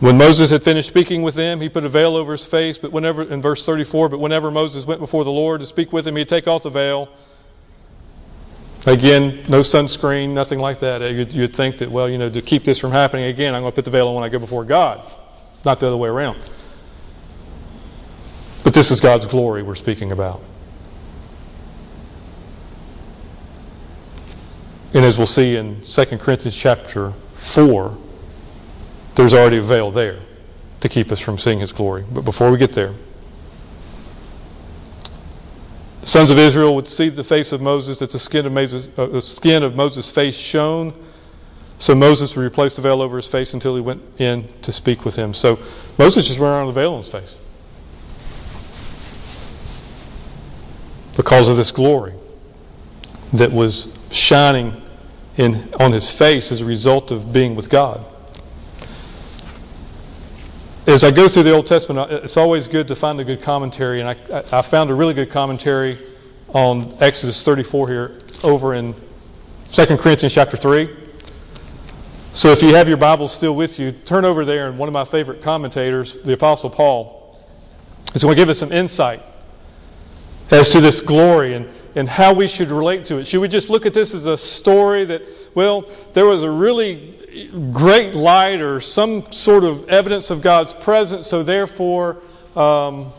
[0.00, 2.92] When Moses had finished speaking with them, he put a veil over his face, but
[2.92, 6.14] whenever, in verse 34, but whenever Moses went before the Lord to speak with him,
[6.14, 7.08] he'd take off the veil.
[8.86, 11.02] Again, no sunscreen, nothing like that.
[11.02, 13.62] Eh, you'd, you'd think that, well, you know, to keep this from happening again, I'm
[13.62, 15.02] going to put the veil on when I go before God,
[15.64, 16.38] not the other way around.
[18.62, 20.40] But this is God's glory we're speaking about.
[24.94, 27.98] And as we'll see in 2 Corinthians chapter 4,
[29.18, 30.20] there's already a veil there
[30.80, 32.04] to keep us from seeing his glory.
[32.08, 32.94] But before we get there,
[36.02, 38.88] the sons of Israel would see the face of Moses, that the skin of Moses,
[38.96, 40.94] uh, the skin of Moses' face shone.
[41.78, 45.04] So Moses would replace the veil over his face until he went in to speak
[45.04, 45.34] with him.
[45.34, 45.58] So
[45.98, 47.36] Moses just went around a veil on his face.
[51.16, 52.14] Because of this glory
[53.32, 54.80] that was shining
[55.36, 58.04] in, on his face as a result of being with God
[60.88, 64.00] as I go through the Old Testament, it's always good to find a good commentary,
[64.00, 65.98] and I, I found a really good commentary
[66.48, 68.94] on Exodus 34 here over in
[69.70, 70.88] 2 Corinthians chapter 3.
[72.32, 74.94] So if you have your Bible still with you, turn over there, and one of
[74.94, 77.38] my favorite commentators, the Apostle Paul,
[78.14, 79.22] is going to give us some insight
[80.50, 83.26] as to this glory and, and how we should relate to it.
[83.26, 85.20] Should we just look at this as a story that,
[85.54, 91.26] well, there was a really great light or some sort of evidence of God's presence,
[91.26, 92.18] so therefore,
[92.56, 93.12] um,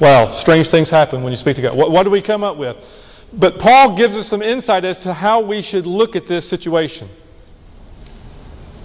[0.00, 1.76] well, strange things happen when you speak to God.
[1.76, 2.84] What, what do we come up with?
[3.32, 7.08] But Paul gives us some insight as to how we should look at this situation.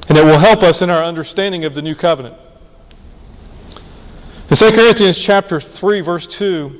[0.08, 2.36] And it will help us in our understanding of the new covenant.
[4.50, 6.80] In 2 Corinthians chapter 3, verse 2,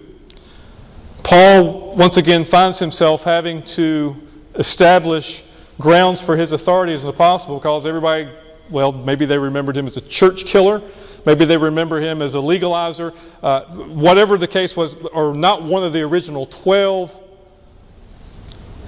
[1.22, 4.16] Paul once again finds himself having to
[4.56, 5.44] establish
[5.80, 8.30] grounds for his authority as an apostle because everybody,
[8.70, 10.82] well, maybe they remembered him as a church killer.
[11.26, 13.16] Maybe they remember him as a legalizer.
[13.42, 17.18] Uh, whatever the case was, or not one of the original 12.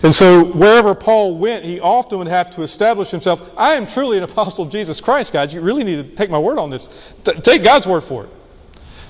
[0.03, 3.41] And so, wherever Paul went, he often would have to establish himself.
[3.55, 5.53] I am truly an apostle of Jesus Christ, guys.
[5.53, 6.89] You really need to take my word on this.
[7.43, 8.29] take God's word for it.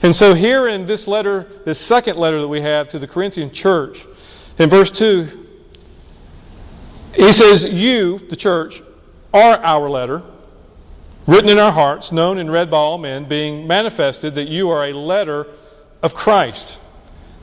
[0.03, 3.51] And so, here in this letter, this second letter that we have to the Corinthian
[3.51, 4.05] church,
[4.57, 5.40] in verse 2,
[7.13, 8.81] he says, You, the church,
[9.33, 10.21] are our letter,
[11.27, 14.85] written in our hearts, known and read by all men, being manifested that you are
[14.85, 15.47] a letter
[16.01, 16.79] of Christ,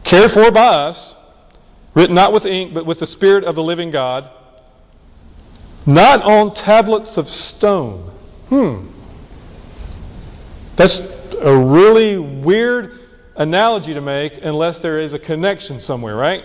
[0.05, 1.17] cared for by us,
[1.95, 4.31] written not with ink, but with the Spirit of the living God,
[5.87, 8.11] not on tablets of stone.
[8.49, 8.89] Hmm.
[10.77, 11.01] That's
[11.41, 12.99] a really weird
[13.37, 16.45] analogy to make unless there is a connection somewhere, right?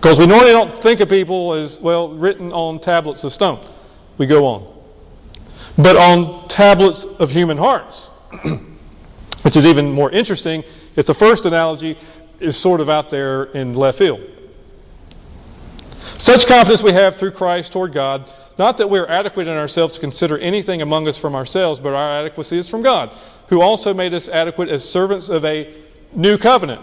[0.00, 3.62] Because we normally don't think of people as, well, written on tablets of stone.
[4.16, 4.82] We go on.
[5.76, 8.06] But on tablets of human hearts,
[9.42, 10.64] which is even more interesting
[10.96, 11.98] if the first analogy
[12.38, 14.22] is sort of out there in left field.
[16.16, 19.92] Such confidence we have through Christ toward God, not that we are adequate in ourselves
[19.94, 23.14] to consider anything among us from ourselves, but our adequacy is from God,
[23.48, 25.74] who also made us adequate as servants of a
[26.14, 26.80] new covenant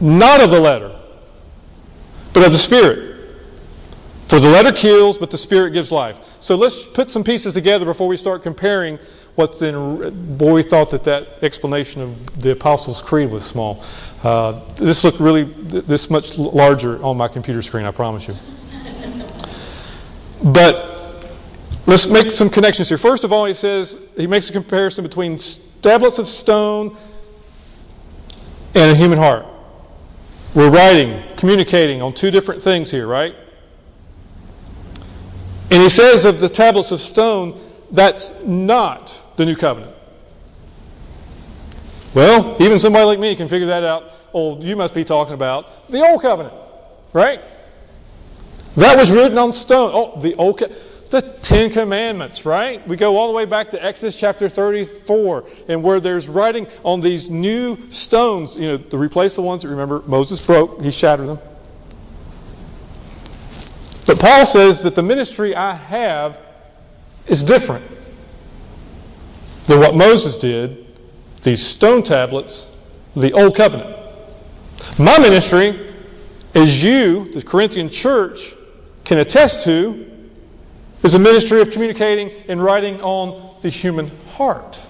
[0.00, 0.94] not of the letter,
[2.32, 3.08] but of the Spirit.
[4.28, 6.20] For the letter kills, but the Spirit gives life.
[6.40, 8.98] So let's put some pieces together before we start comparing
[9.36, 10.36] what's in.
[10.36, 13.82] Boy, we thought that that explanation of the Apostles' Creed was small.
[14.22, 18.36] Uh, this looked really this much larger on my computer screen, I promise you.
[20.42, 21.26] But
[21.86, 22.98] let's make some connections here.
[22.98, 25.38] First of all, he says he makes a comparison between
[25.80, 26.96] tablets of stone
[28.74, 29.46] and a human heart.
[30.58, 33.32] We're writing, communicating on two different things here, right?
[35.70, 37.60] And he says of the tablets of stone,
[37.92, 39.94] that's not the new covenant.
[42.12, 44.10] Well, even somebody like me can figure that out.
[44.34, 46.56] Oh, you must be talking about the old covenant,
[47.12, 47.40] right?
[48.74, 49.92] That was written on stone.
[49.94, 52.86] Oh, the old covenant the Ten Commandments, right?
[52.86, 57.00] We go all the way back to Exodus chapter 34, and where there's writing on
[57.00, 61.28] these new stones, you know, to replace the ones that remember Moses broke, he shattered
[61.28, 61.38] them.
[64.06, 66.38] But Paul says that the ministry I have
[67.26, 67.84] is different
[69.66, 70.86] than what Moses did,
[71.42, 72.74] these stone tablets,
[73.14, 73.94] the old covenant.
[74.98, 75.94] My ministry,
[76.54, 78.54] as you, the Corinthian church,
[79.04, 80.17] can attest to,
[81.02, 84.80] is a ministry of communicating and writing on the human heart.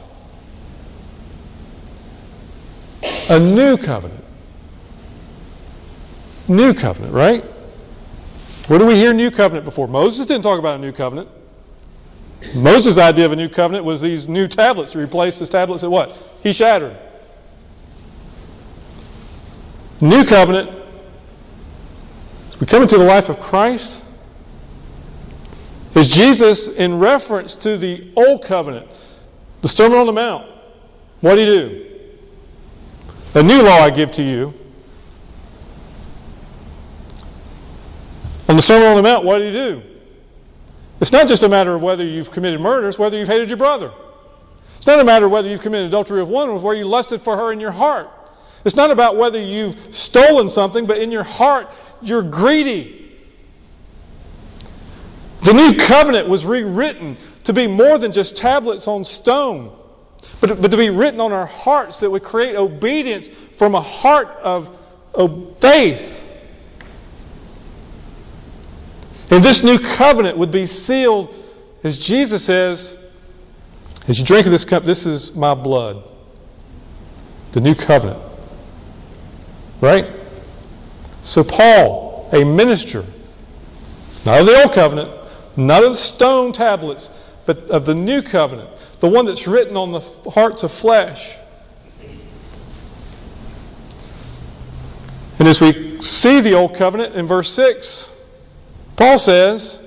[3.29, 4.25] A new covenant.
[6.49, 7.45] New covenant, right?
[8.69, 9.87] Where do we hear new covenant before?
[9.87, 11.29] Moses didn't talk about a new covenant.
[12.55, 15.91] Moses' idea of a new covenant was these new tablets to replace the tablets that
[15.91, 16.17] what?
[16.43, 16.97] He shattered.
[20.01, 20.71] New covenant,
[22.49, 24.01] as we come into the life of Christ,
[25.95, 28.89] is Jesus in reference to the old covenant,
[29.62, 30.49] the Sermon on the Mount.
[31.20, 31.84] What did he do?
[33.34, 34.55] A new law I give to you.
[38.49, 39.82] On the Sermon on the Mount, what did he do?
[41.01, 43.59] It's not just a matter of whether you've committed murder, it's whether you've hated your
[43.59, 43.93] brother.
[44.76, 47.20] It's not a matter of whether you've committed adultery with one, or where you lusted
[47.20, 48.09] for her in your heart.
[48.64, 51.68] It's not about whether you've stolen something, but in your heart,
[52.01, 52.97] you're greedy.
[55.49, 59.74] The new covenant was rewritten to be more than just tablets on stone,
[60.42, 64.28] but, but to be written on our hearts that would create obedience from a heart
[64.42, 64.78] of,
[65.14, 66.22] of faith.
[69.30, 71.34] And this new covenant would be sealed,
[71.82, 72.94] as Jesus says,
[74.07, 76.03] as you drink of this cup, this is my blood.
[77.53, 78.20] The new covenant.
[79.80, 80.11] Right?
[81.22, 83.07] So, Paul, a minister,
[84.26, 85.18] not of the old covenant,
[85.59, 87.11] not of the stone tablets,
[87.47, 90.01] but of the new covenant, the one that's written on the
[90.31, 91.37] hearts of flesh.
[95.39, 98.11] And as we see the old covenant in verse 6,
[98.97, 99.81] Paul says,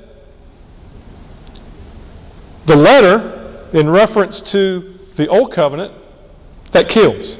[2.65, 5.93] the letter in reference to the old covenant
[6.71, 7.37] that kills.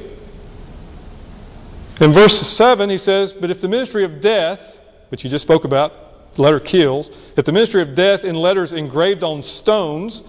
[2.00, 5.64] In verse 7, he says, But if the ministry of death, which he just spoke
[5.64, 10.22] about, letter kills, if the ministry of death in letters engraved on stones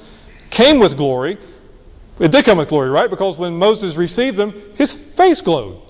[0.49, 1.37] came with glory,
[2.19, 3.09] it did come with glory, right?
[3.09, 5.81] Because when Moses received them, his face glowed.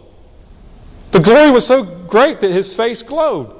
[1.11, 3.59] The glory was so great that his face glowed.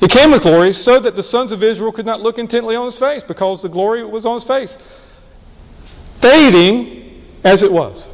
[0.00, 2.86] It came with glory so that the sons of Israel could not look intently on
[2.86, 4.76] his face because the glory was on his face.
[6.18, 8.10] Fading as it was.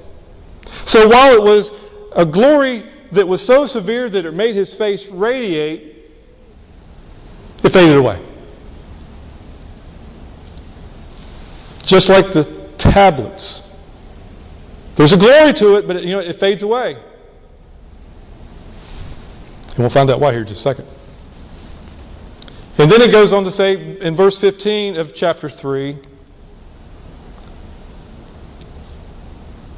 [0.85, 1.73] So while it was
[2.13, 5.98] a glory that was so severe that it made his face radiate,
[7.65, 8.25] it faded away.
[11.85, 12.45] Just like the
[12.77, 13.63] tablets.
[14.97, 16.95] There's a glory to it, but it, you know, it fades away.
[19.69, 20.87] And we'll find out why here in just a second.
[22.79, 25.99] And then it goes on to say in verse 15 of chapter 3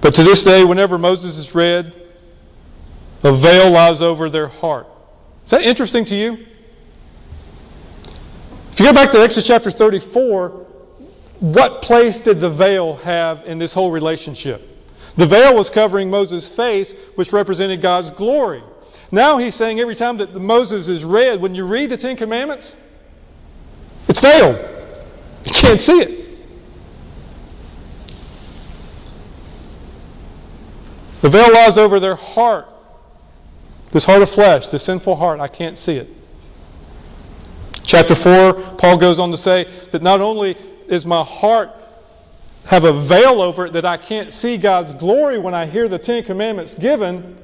[0.00, 1.94] But to this day, whenever Moses is read,
[3.22, 4.86] a veil lies over their heart.
[5.44, 6.46] Is that interesting to you?
[8.72, 10.48] If you go back to Exodus chapter 34,
[11.40, 14.66] what place did the veil have in this whole relationship?
[15.16, 18.62] The veil was covering Moses' face, which represented God's glory.
[19.10, 22.76] Now he's saying every time that Moses is read, when you read the Ten Commandments,
[24.08, 24.56] it's veiled.
[25.44, 26.30] You can't see it.
[31.22, 32.68] The veil lies over their heart.
[33.92, 36.08] This heart of flesh, this sinful heart, I can't see it.
[37.90, 41.72] Chapter 4, Paul goes on to say that not only is my heart
[42.66, 45.98] have a veil over it that I can't see God's glory when I hear the
[45.98, 47.36] Ten Commandments given,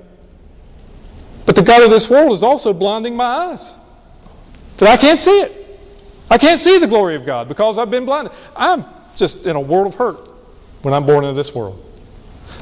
[1.46, 3.74] but the God of this world is also blinding my eyes.
[4.76, 5.80] That I can't see it.
[6.30, 8.32] I can't see the glory of God because I've been blinded.
[8.54, 8.84] I'm
[9.16, 10.30] just in a world of hurt
[10.82, 11.84] when I'm born into this world.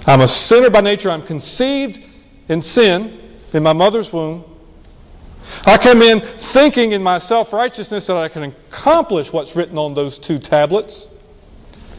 [0.07, 1.11] I'm a sinner by nature.
[1.11, 2.03] I'm conceived
[2.49, 3.21] in sin
[3.53, 4.54] in my mother's womb.
[5.67, 9.95] I come in thinking in my self righteousness that I can accomplish what's written on
[9.95, 11.09] those two tablets.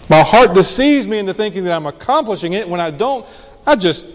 [0.09, 2.67] My heart deceives me into thinking that I'm accomplishing it.
[2.67, 3.25] When I don't,
[3.65, 4.05] I just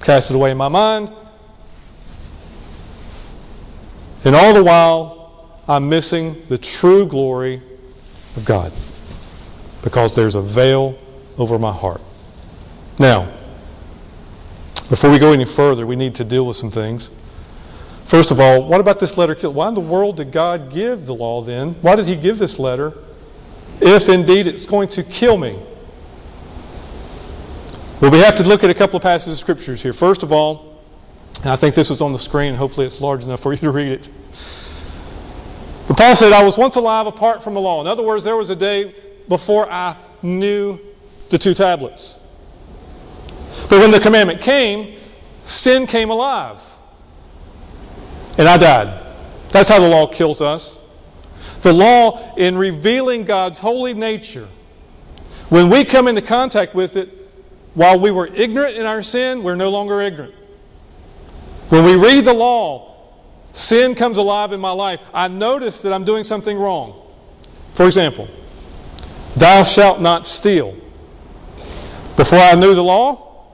[0.00, 1.12] cast it away in my mind.
[4.24, 7.62] And all the while, I'm missing the true glory
[8.36, 8.72] of God
[9.82, 10.98] because there's a veil
[11.36, 12.00] over my heart.
[12.98, 13.32] Now,
[14.88, 17.10] before we go any further, we need to deal with some things.
[18.08, 19.34] First of all, what about this letter?
[19.50, 21.74] Why in the world did God give the law then?
[21.82, 22.94] Why did He give this letter
[23.82, 25.62] if indeed it's going to kill me?
[28.00, 29.92] Well, we have to look at a couple of passages of scriptures here.
[29.92, 30.82] First of all,
[31.44, 33.92] I think this was on the screen, hopefully it's large enough for you to read
[33.92, 34.08] it.
[35.86, 37.82] But Paul said, I was once alive apart from the law.
[37.82, 38.94] In other words, there was a day
[39.28, 40.80] before I knew
[41.28, 42.16] the two tablets.
[43.68, 44.98] But when the commandment came,
[45.44, 46.62] sin came alive.
[48.38, 49.06] And I died.
[49.50, 50.78] That's how the law kills us.
[51.60, 54.48] The law, in revealing God's holy nature,
[55.48, 57.10] when we come into contact with it,
[57.74, 60.34] while we were ignorant in our sin, we're no longer ignorant.
[61.68, 62.96] When we read the law,
[63.52, 65.00] sin comes alive in my life.
[65.12, 67.02] I notice that I'm doing something wrong.
[67.74, 68.28] For example,
[69.38, 70.76] Thou shalt not steal.
[72.16, 73.46] Before I knew the law,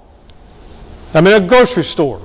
[1.12, 2.22] I'm in a grocery store.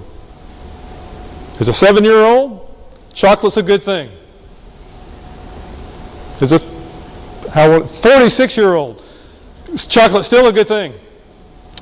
[1.59, 2.73] As a seven year old,
[3.13, 4.11] chocolate's a good thing.
[6.39, 6.59] As a
[7.85, 9.03] 46 year old,
[9.75, 10.93] chocolate's still a good thing.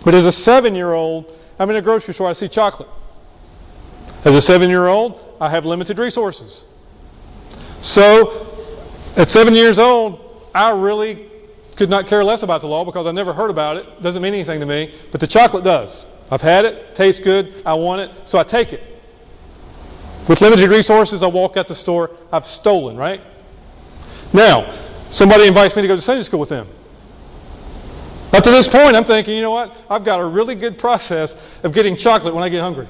[0.03, 2.89] But as a seven year old, I'm in a grocery store, I see chocolate.
[4.25, 6.65] As a seven year old, I have limited resources.
[7.81, 8.47] So,
[9.15, 11.29] at seven years old, I really
[11.75, 14.01] could not care less about the law because I never heard about it.
[14.01, 14.95] Doesn't mean anything to me.
[15.11, 16.07] But the chocolate does.
[16.31, 18.96] I've had it, tastes good, I want it, so I take it.
[20.27, 23.21] With limited resources, I walk out the store, I've stolen, right?
[24.33, 24.73] Now,
[25.09, 26.67] somebody invites me to go to Sunday school with them.
[28.33, 29.75] Up to this point, I'm thinking, you know what?
[29.89, 32.87] I've got a really good process of getting chocolate when I get hungry.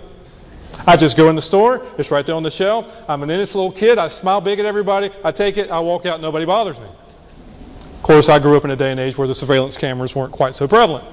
[0.85, 2.91] I just go in the store, it's right there on the shelf.
[3.07, 3.97] I'm an innocent little kid.
[3.97, 5.11] I smile big at everybody.
[5.23, 6.85] I take it, I walk out, nobody bothers me.
[6.85, 10.31] Of course, I grew up in a day and age where the surveillance cameras weren't
[10.31, 11.05] quite so prevalent.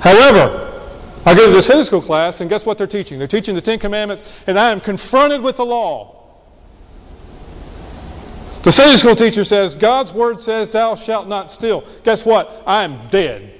[0.00, 0.77] However,
[1.24, 3.18] I go to the Sunday school class, and guess what they're teaching?
[3.18, 6.14] They're teaching the Ten Commandments, and I am confronted with the law.
[8.62, 11.84] The Sunday school teacher says, God's word says, Thou shalt not steal.
[12.04, 12.62] Guess what?
[12.66, 13.54] I am dead.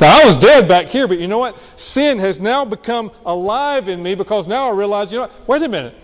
[0.00, 1.56] Now, I was dead back here, but you know what?
[1.76, 5.48] Sin has now become alive in me because now I realize, you know what?
[5.48, 5.94] Wait a minute.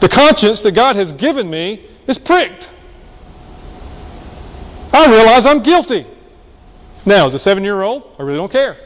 [0.00, 2.70] The conscience that God has given me is pricked.
[4.92, 6.06] I realize I'm guilty.
[7.06, 8.76] Now, as a seven year old, I really don't care.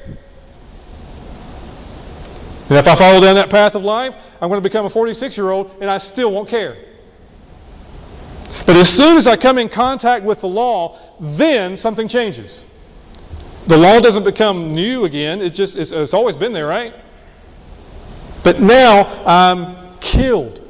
[2.69, 5.37] And if I follow down that path of life, I'm going to become a 46
[5.37, 6.77] year old and I still won't care.
[8.67, 12.65] But as soon as I come in contact with the law, then something changes.
[13.67, 15.41] The law doesn't become new again.
[15.41, 16.95] It just it's, it's always been there, right?
[18.43, 20.67] But now I'm killed.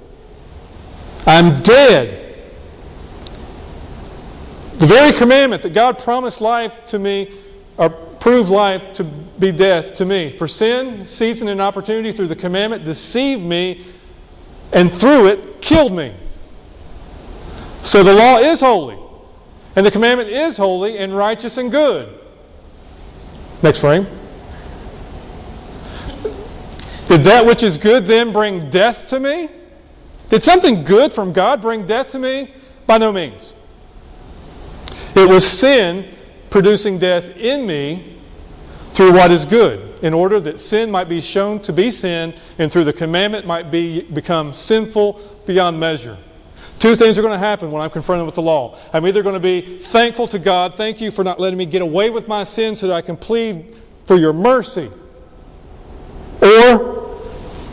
[1.26, 2.22] I'm dead.
[4.83, 7.30] The very commandment that God promised life to me,
[7.76, 10.33] or proved life to be death to me.
[10.33, 13.87] For sin, season, and opportunity through the commandment deceived me,
[14.72, 16.12] and through it killed me.
[17.85, 18.99] So the law is holy,
[19.76, 22.18] and the commandment is holy and righteous and good.
[23.62, 24.09] Next frame.
[27.07, 29.49] Did that which is good then bring death to me?
[30.28, 32.53] Did something good from God bring death to me?
[32.89, 33.53] By no means.
[35.15, 36.15] It was sin
[36.51, 38.19] producing death in me
[38.93, 42.71] through what is good, in order that sin might be shown to be sin, and
[42.71, 46.19] through the commandment might be, become sinful beyond measure.
[46.79, 48.77] Two things are going to happen when I'm confronted with the law.
[48.93, 51.81] I'm either going to be thankful to God, thank you for not letting me get
[51.81, 54.91] away with my sin so that I can plead for your mercy.
[56.43, 57.01] Or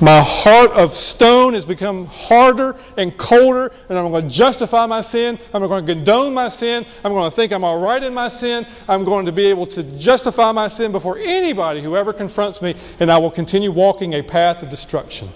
[0.01, 5.01] my heart of stone has become harder and colder, and I'm going to justify my
[5.01, 5.37] sin.
[5.53, 6.85] I'm going to condone my sin.
[7.03, 8.65] I'm going to think I'm all right in my sin.
[8.87, 12.75] I'm going to be able to justify my sin before anybody who ever confronts me,
[12.99, 15.29] and I will continue walking a path of destruction.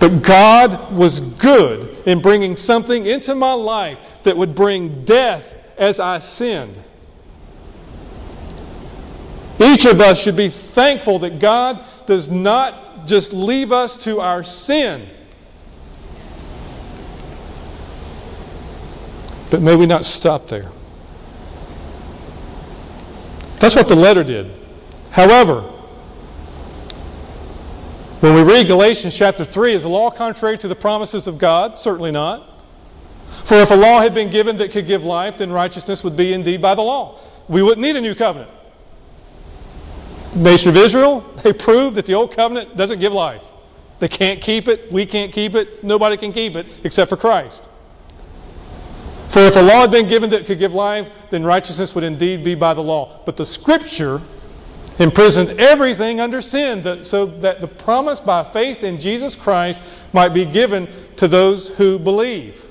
[0.00, 6.00] But God was good in bringing something into my life that would bring death as
[6.00, 6.76] I sinned.
[9.62, 14.42] Each of us should be thankful that God does not just leave us to our
[14.42, 15.08] sin.
[19.50, 20.70] But may we not stop there.
[23.60, 24.50] That's what the letter did.
[25.10, 25.60] However,
[28.20, 31.78] when we read Galatians chapter 3, is the law contrary to the promises of God?
[31.78, 32.48] Certainly not.
[33.44, 36.32] For if a law had been given that could give life, then righteousness would be
[36.32, 37.20] indeed by the law.
[37.48, 38.50] We wouldn't need a new covenant.
[40.34, 43.42] Nation of Israel, they proved that the old covenant doesn't give life.
[43.98, 44.90] They can't keep it.
[44.90, 45.84] We can't keep it.
[45.84, 47.64] Nobody can keep it except for Christ.
[49.28, 52.44] For if a law had been given that could give life, then righteousness would indeed
[52.44, 53.20] be by the law.
[53.24, 54.20] But the Scripture
[54.98, 60.44] imprisoned everything under sin so that the promise by faith in Jesus Christ might be
[60.44, 62.66] given to those who believe.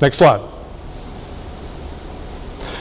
[0.00, 0.59] Next slide.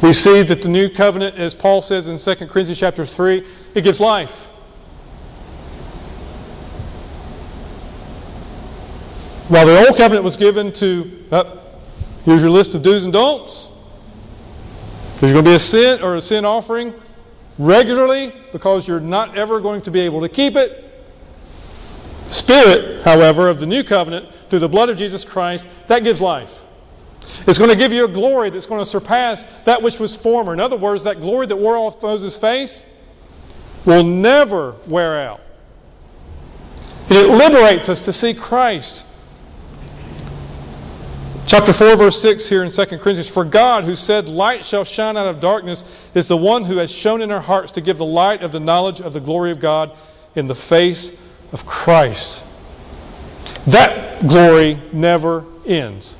[0.00, 3.82] we see that the new covenant, as Paul says in 2 Corinthians chapter 3, it
[3.82, 4.44] gives life.
[9.48, 11.56] While the old covenant was given to, uh,
[12.24, 13.70] here's your list of do's and don'ts.
[15.18, 16.94] There's going to be a sin or a sin offering
[17.58, 20.84] regularly because you're not ever going to be able to keep it.
[22.28, 26.66] Spirit, however, of the new covenant through the blood of Jesus Christ, that gives life.
[27.46, 30.52] It's going to give you a glory that's going to surpass that which was former.
[30.52, 32.84] In other words, that glory that wore off Moses' face
[33.84, 35.40] will never wear out.
[37.10, 39.04] It liberates us to see Christ.
[41.46, 45.16] Chapter 4, verse 6 here in 2 Corinthians For God, who said, Light shall shine
[45.16, 48.04] out of darkness, is the one who has shown in our hearts to give the
[48.04, 49.96] light of the knowledge of the glory of God
[50.34, 51.12] in the face
[51.52, 52.42] of Christ.
[53.66, 56.18] That glory never ends.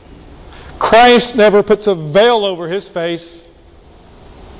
[0.78, 3.44] Christ never puts a veil over his face.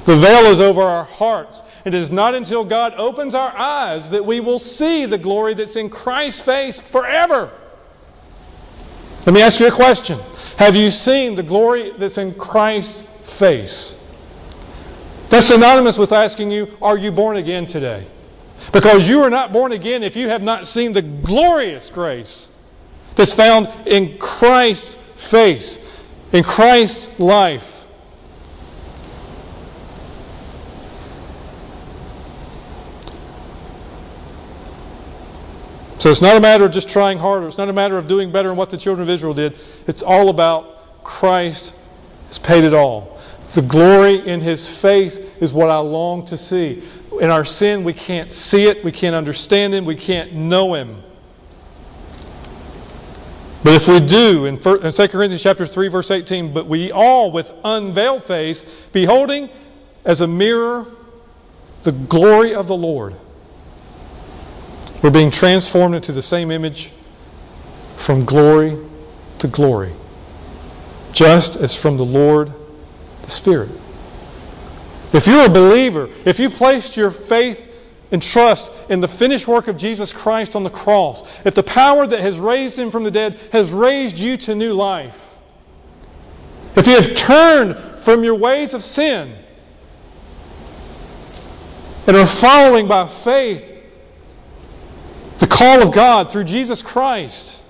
[0.04, 1.62] The veil is over our hearts.
[1.84, 5.76] It is not until God opens our eyes that we will see the glory that's
[5.76, 7.50] in Christ's face forever.
[9.26, 10.18] Let me ask you a question.
[10.56, 13.94] Have you seen the glory that's in Christ's face?
[15.28, 18.06] That's synonymous with asking you, Are you born again today?
[18.72, 22.48] Because you are not born again if you have not seen the glorious grace
[23.14, 25.78] that's found in Christ's face,
[26.32, 27.78] in Christ's life.
[35.98, 37.48] So it's not a matter of just trying harder.
[37.48, 39.58] It's not a matter of doing better than what the children of Israel did.
[39.88, 41.74] It's all about Christ
[42.28, 43.20] has paid it all.
[43.54, 46.82] The glory in his face is what I long to see.
[47.20, 51.02] In our sin, we can't see it, we can't understand him, we can't know him.
[53.64, 57.52] But if we do, in 2 Corinthians chapter 3, verse 18, but we all with
[57.64, 59.50] unveiled face, beholding
[60.04, 60.86] as a mirror
[61.82, 63.14] the glory of the Lord
[65.02, 66.90] we're being transformed into the same image
[67.96, 68.76] from glory
[69.38, 69.92] to glory,
[71.12, 72.52] just as from the Lord
[73.22, 73.70] the Spirit.
[75.12, 77.67] If you're a believer, if you placed your faith
[78.10, 82.06] and trust in the finished work of Jesus Christ on the cross, if the power
[82.06, 85.36] that has raised him from the dead has raised you to new life,
[86.76, 89.36] if you have turned from your ways of sin
[92.06, 93.74] and are following by faith
[95.38, 97.60] the call of God through Jesus Christ.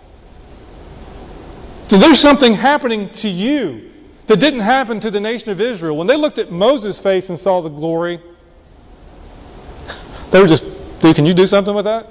[1.89, 3.91] then there's something happening to you
[4.26, 5.97] that didn't happen to the nation of Israel.
[5.97, 8.20] When they looked at Moses' face and saw the glory,
[10.31, 10.64] they were just,
[11.01, 12.07] dude, can you do something with that?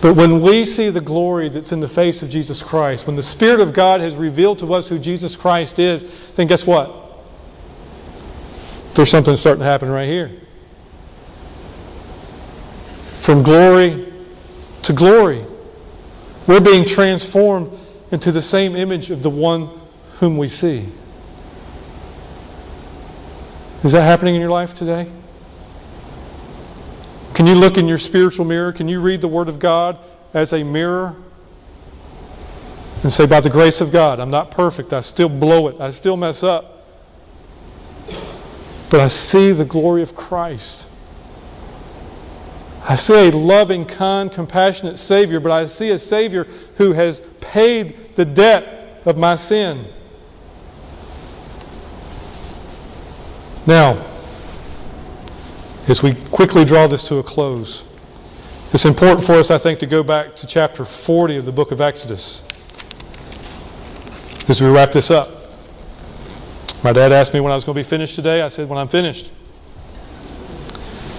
[0.00, 3.22] But when we see the glory that's in the face of Jesus Christ, when the
[3.22, 6.92] Spirit of God has revealed to us who Jesus Christ is, then guess what?
[8.94, 10.42] There's something starting to happen right here
[13.22, 14.12] from glory
[14.82, 15.46] to glory.
[16.48, 17.78] We're being transformed
[18.10, 19.70] into the same image of the one
[20.14, 20.88] whom we see.
[23.84, 25.10] Is that happening in your life today?
[27.34, 28.72] Can you look in your spiritual mirror?
[28.72, 29.98] Can you read the Word of God
[30.32, 31.16] as a mirror?
[33.02, 34.92] And say, by the grace of God, I'm not perfect.
[34.92, 35.80] I still blow it.
[35.80, 36.86] I still mess up.
[38.88, 40.86] But I see the glory of Christ.
[42.84, 46.44] I see a loving, kind, compassionate Savior, but I see a Savior
[46.76, 49.86] who has paid the debt of my sin.
[53.66, 54.04] Now,
[55.88, 57.84] as we quickly draw this to a close,
[58.72, 61.72] it's important for us, I think, to go back to chapter 40 of the book
[61.72, 62.42] of Exodus
[64.48, 65.30] as we wrap this up.
[66.82, 68.42] My dad asked me when I was going to be finished today.
[68.42, 69.30] I said, when I'm finished.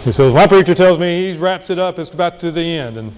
[0.03, 2.97] He says, My preacher tells me he wraps it up, it's about to the end.
[2.97, 3.15] And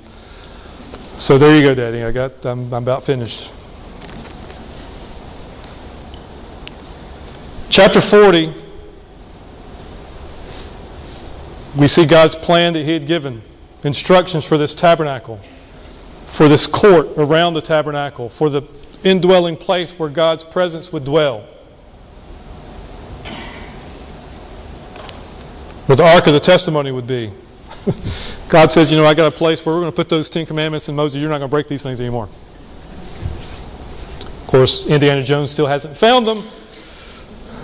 [1.17, 2.03] so there you go, Daddy.
[2.03, 3.51] I got I'm, I'm about finished.
[7.69, 8.53] Chapter 40,
[11.75, 13.41] we see God's plan that He had given
[13.83, 15.39] instructions for this tabernacle,
[16.25, 18.63] for this court around the tabernacle, for the
[19.03, 21.47] indwelling place where God's presence would dwell.
[25.87, 27.31] But the ark of the testimony would be.
[28.49, 30.45] God says, you know, I got a place where we're going to put those Ten
[30.45, 32.27] Commandments, and Moses, you're not going to break these things anymore.
[34.41, 36.47] Of course, Indiana Jones still hasn't found them.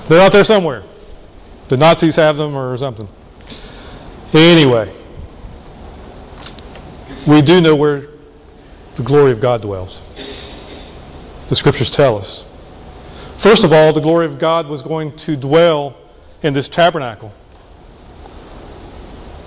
[0.07, 0.84] They're out there somewhere.
[1.70, 3.07] The Nazis have them or something.
[4.34, 4.94] Anyway,
[7.28, 8.08] we do know where
[8.96, 10.02] the glory of God dwells.
[11.50, 12.46] The scriptures tell us.
[13.36, 15.98] First of all, the glory of God was going to dwell
[16.44, 17.34] in this tabernacle.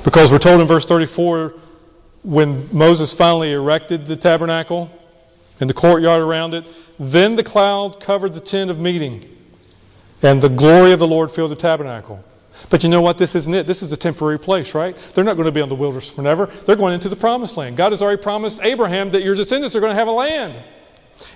[0.03, 1.55] Because we're told in verse 34
[2.23, 4.91] when Moses finally erected the tabernacle
[5.61, 6.65] and the courtyard around it,
[6.99, 9.29] then the cloud covered the tent of meeting,
[10.23, 12.23] And the glory of the Lord filled the tabernacle.
[12.71, 13.19] But you know what?
[13.19, 13.67] This isn't it.
[13.67, 14.97] This is a temporary place, right?
[15.15, 16.47] They're not going to be on the wilderness forever.
[16.67, 17.77] They're going into the promised land.
[17.77, 20.63] God has already promised Abraham that your descendants are going to have a land.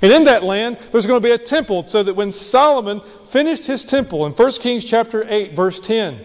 [0.03, 3.67] And in that land, there's going to be a temple so that when Solomon finished
[3.67, 6.21] his temple in 1 Kings chapter 8, verse 10,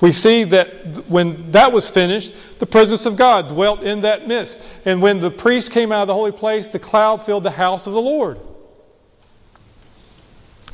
[0.00, 4.60] we see that when that was finished, the presence of God dwelt in that midst.
[4.84, 7.86] And when the priest came out of the holy place, the cloud filled the house
[7.86, 8.38] of the Lord.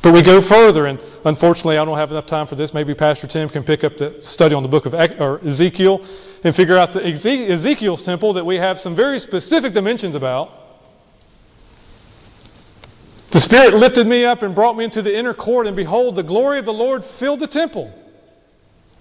[0.01, 2.73] But we go further, and unfortunately, I don't have enough time for this.
[2.73, 6.03] Maybe Pastor Tim can pick up the study on the book of Ezekiel
[6.43, 10.57] and figure out the Ezekiel's temple that we have some very specific dimensions about.
[13.29, 16.23] The Spirit lifted me up and brought me into the inner court, and behold, the
[16.23, 17.93] glory of the Lord filled the temple.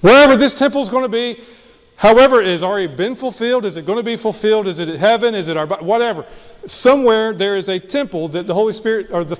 [0.03, 1.42] Wherever this temple is going to be,
[1.96, 3.64] however, it has already been fulfilled.
[3.64, 4.66] Is it going to be fulfilled?
[4.66, 5.34] Is it heaven?
[5.34, 6.26] Is it our whatever?
[6.66, 9.36] Somewhere there is a temple that the Holy Spirit or the,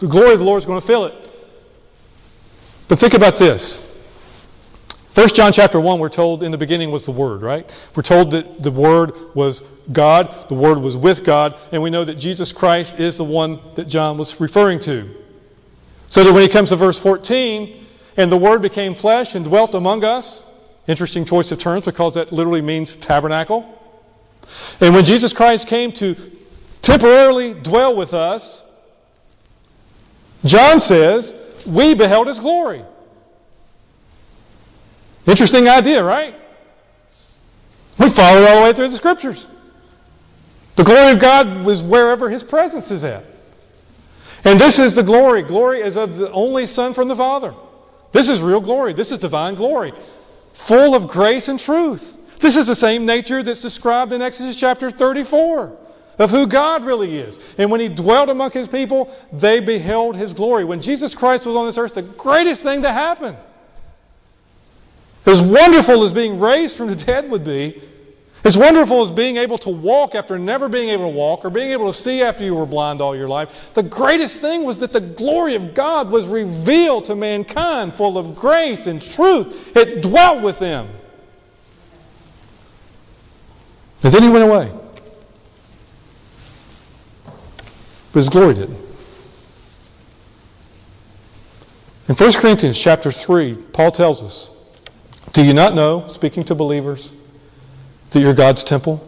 [0.00, 1.14] the glory of the Lord is going to fill it.
[2.88, 3.80] But think about this.
[5.12, 7.70] First John chapter 1, we're told in the beginning was the Word, right?
[7.94, 12.04] We're told that the Word was God, the Word was with God, and we know
[12.04, 15.14] that Jesus Christ is the one that John was referring to.
[16.08, 17.86] So that when he comes to verse 14,
[18.16, 20.44] and the Word became flesh and dwelt among us.
[20.86, 23.78] Interesting choice of terms because that literally means tabernacle.
[24.80, 26.16] And when Jesus Christ came to
[26.82, 28.62] temporarily dwell with us,
[30.44, 31.34] John says,
[31.66, 32.84] we beheld his glory.
[35.26, 36.34] Interesting idea, right?
[37.98, 39.46] We follow all the way through the scriptures.
[40.76, 43.24] The glory of God was wherever his presence is at.
[44.44, 45.42] And this is the glory.
[45.42, 47.54] Glory is of the only Son from the Father.
[48.12, 48.94] This is real glory.
[48.94, 49.92] This is divine glory,
[50.54, 52.16] full of grace and truth.
[52.38, 55.76] This is the same nature that's described in Exodus chapter 34
[56.20, 57.38] of who God really is.
[57.56, 60.64] And when he dwelt among his people, they beheld his glory.
[60.64, 63.38] When Jesus Christ was on this earth, the greatest thing that happened,
[65.24, 67.82] as wonderful as being raised from the dead would be,
[68.44, 71.72] as wonderful as being able to walk after never being able to walk or being
[71.72, 74.92] able to see after you were blind all your life, the greatest thing was that
[74.92, 79.74] the glory of God was revealed to mankind, full of grace and truth.
[79.74, 80.88] It dwelt with them.
[84.02, 84.79] And then he went away.
[88.12, 88.78] But his glory didn't.
[92.08, 94.50] In 1 Corinthians chapter 3, Paul tells us,
[95.32, 97.12] Do you not know, speaking to believers,
[98.10, 99.06] that you're God's temple?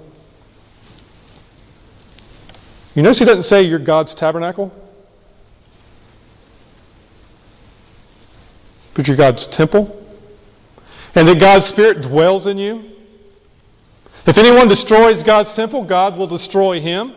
[2.94, 4.72] You notice he doesn't say you're God's tabernacle,
[8.94, 9.98] but you're God's temple,
[11.14, 12.84] and that God's Spirit dwells in you.
[14.26, 17.14] If anyone destroys God's temple, God will destroy him.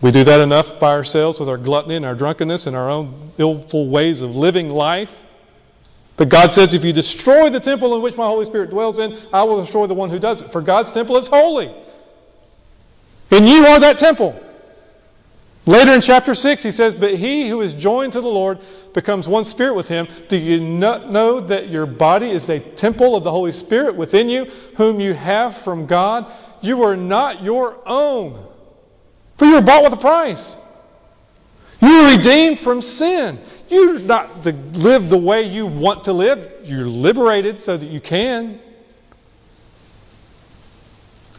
[0.00, 3.32] We do that enough by ourselves with our gluttony and our drunkenness and our own
[3.36, 5.18] illful ways of living life.
[6.16, 9.18] But God says, if you destroy the temple in which my Holy Spirit dwells in,
[9.32, 10.52] I will destroy the one who does it.
[10.52, 11.74] For God's temple is holy.
[13.30, 14.38] And you are that temple.
[15.66, 18.58] Later in chapter 6, he says, But he who is joined to the Lord
[18.92, 20.08] becomes one spirit with him.
[20.28, 24.28] Do you not know that your body is a temple of the Holy Spirit within
[24.28, 24.46] you,
[24.76, 26.32] whom you have from God?
[26.60, 28.46] You are not your own,
[29.40, 30.58] for you were bought with a price.
[31.80, 33.40] You are redeemed from sin.
[33.70, 36.46] You're not to live the way you want to live.
[36.64, 38.60] You're liberated so that you can.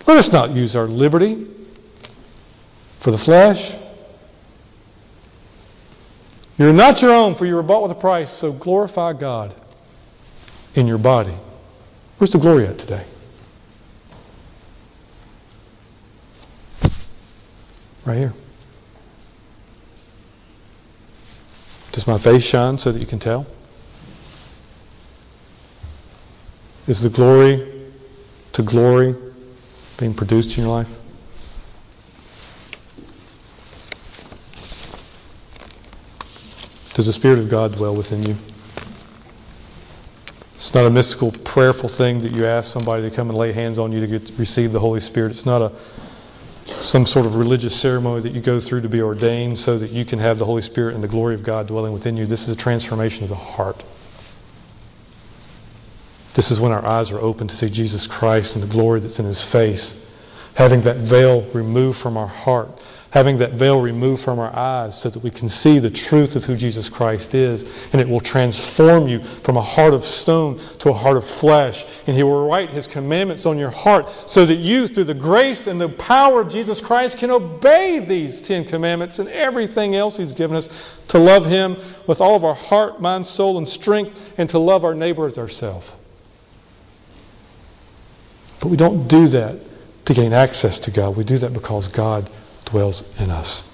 [0.07, 1.45] Let us not use our liberty
[2.99, 3.75] for the flesh.
[6.57, 9.53] You're not your own, for you were bought with a price, so glorify God
[10.73, 11.37] in your body.
[12.17, 13.05] Where's the glory at today?
[18.11, 18.33] Right here.
[21.93, 23.47] Does my face shine so that you can tell?
[26.89, 27.89] Is the glory
[28.51, 29.15] to glory
[29.95, 30.93] being produced in your life?
[36.93, 38.35] Does the Spirit of God dwell within you?
[40.55, 43.79] It's not a mystical, prayerful thing that you ask somebody to come and lay hands
[43.79, 45.31] on you to get, receive the Holy Spirit.
[45.31, 45.71] It's not a
[46.79, 50.05] some sort of religious ceremony that you go through to be ordained so that you
[50.05, 52.25] can have the Holy Spirit and the glory of God dwelling within you.
[52.25, 53.83] This is a transformation of the heart.
[56.33, 59.19] This is when our eyes are open to see Jesus Christ and the glory that's
[59.19, 59.99] in his face.
[60.55, 62.69] having that veil removed from our heart,
[63.11, 66.45] having that veil removed from our eyes so that we can see the truth of
[66.45, 67.69] who Jesus Christ is.
[67.91, 71.85] And it will transform you from a heart of stone to a heart of flesh.
[72.07, 75.67] And He will write His commandments on your heart so that you, through the grace
[75.67, 80.31] and the power of Jesus Christ, can obey these Ten Commandments and everything else He's
[80.31, 80.69] given us
[81.09, 84.85] to love Him with all of our heart, mind, soul, and strength, and to love
[84.85, 85.91] our neighbor as ourselves.
[88.61, 89.59] But we don't do that
[90.05, 91.17] to gain access to God.
[91.17, 92.29] We do that because God
[92.71, 93.70] dwells in us.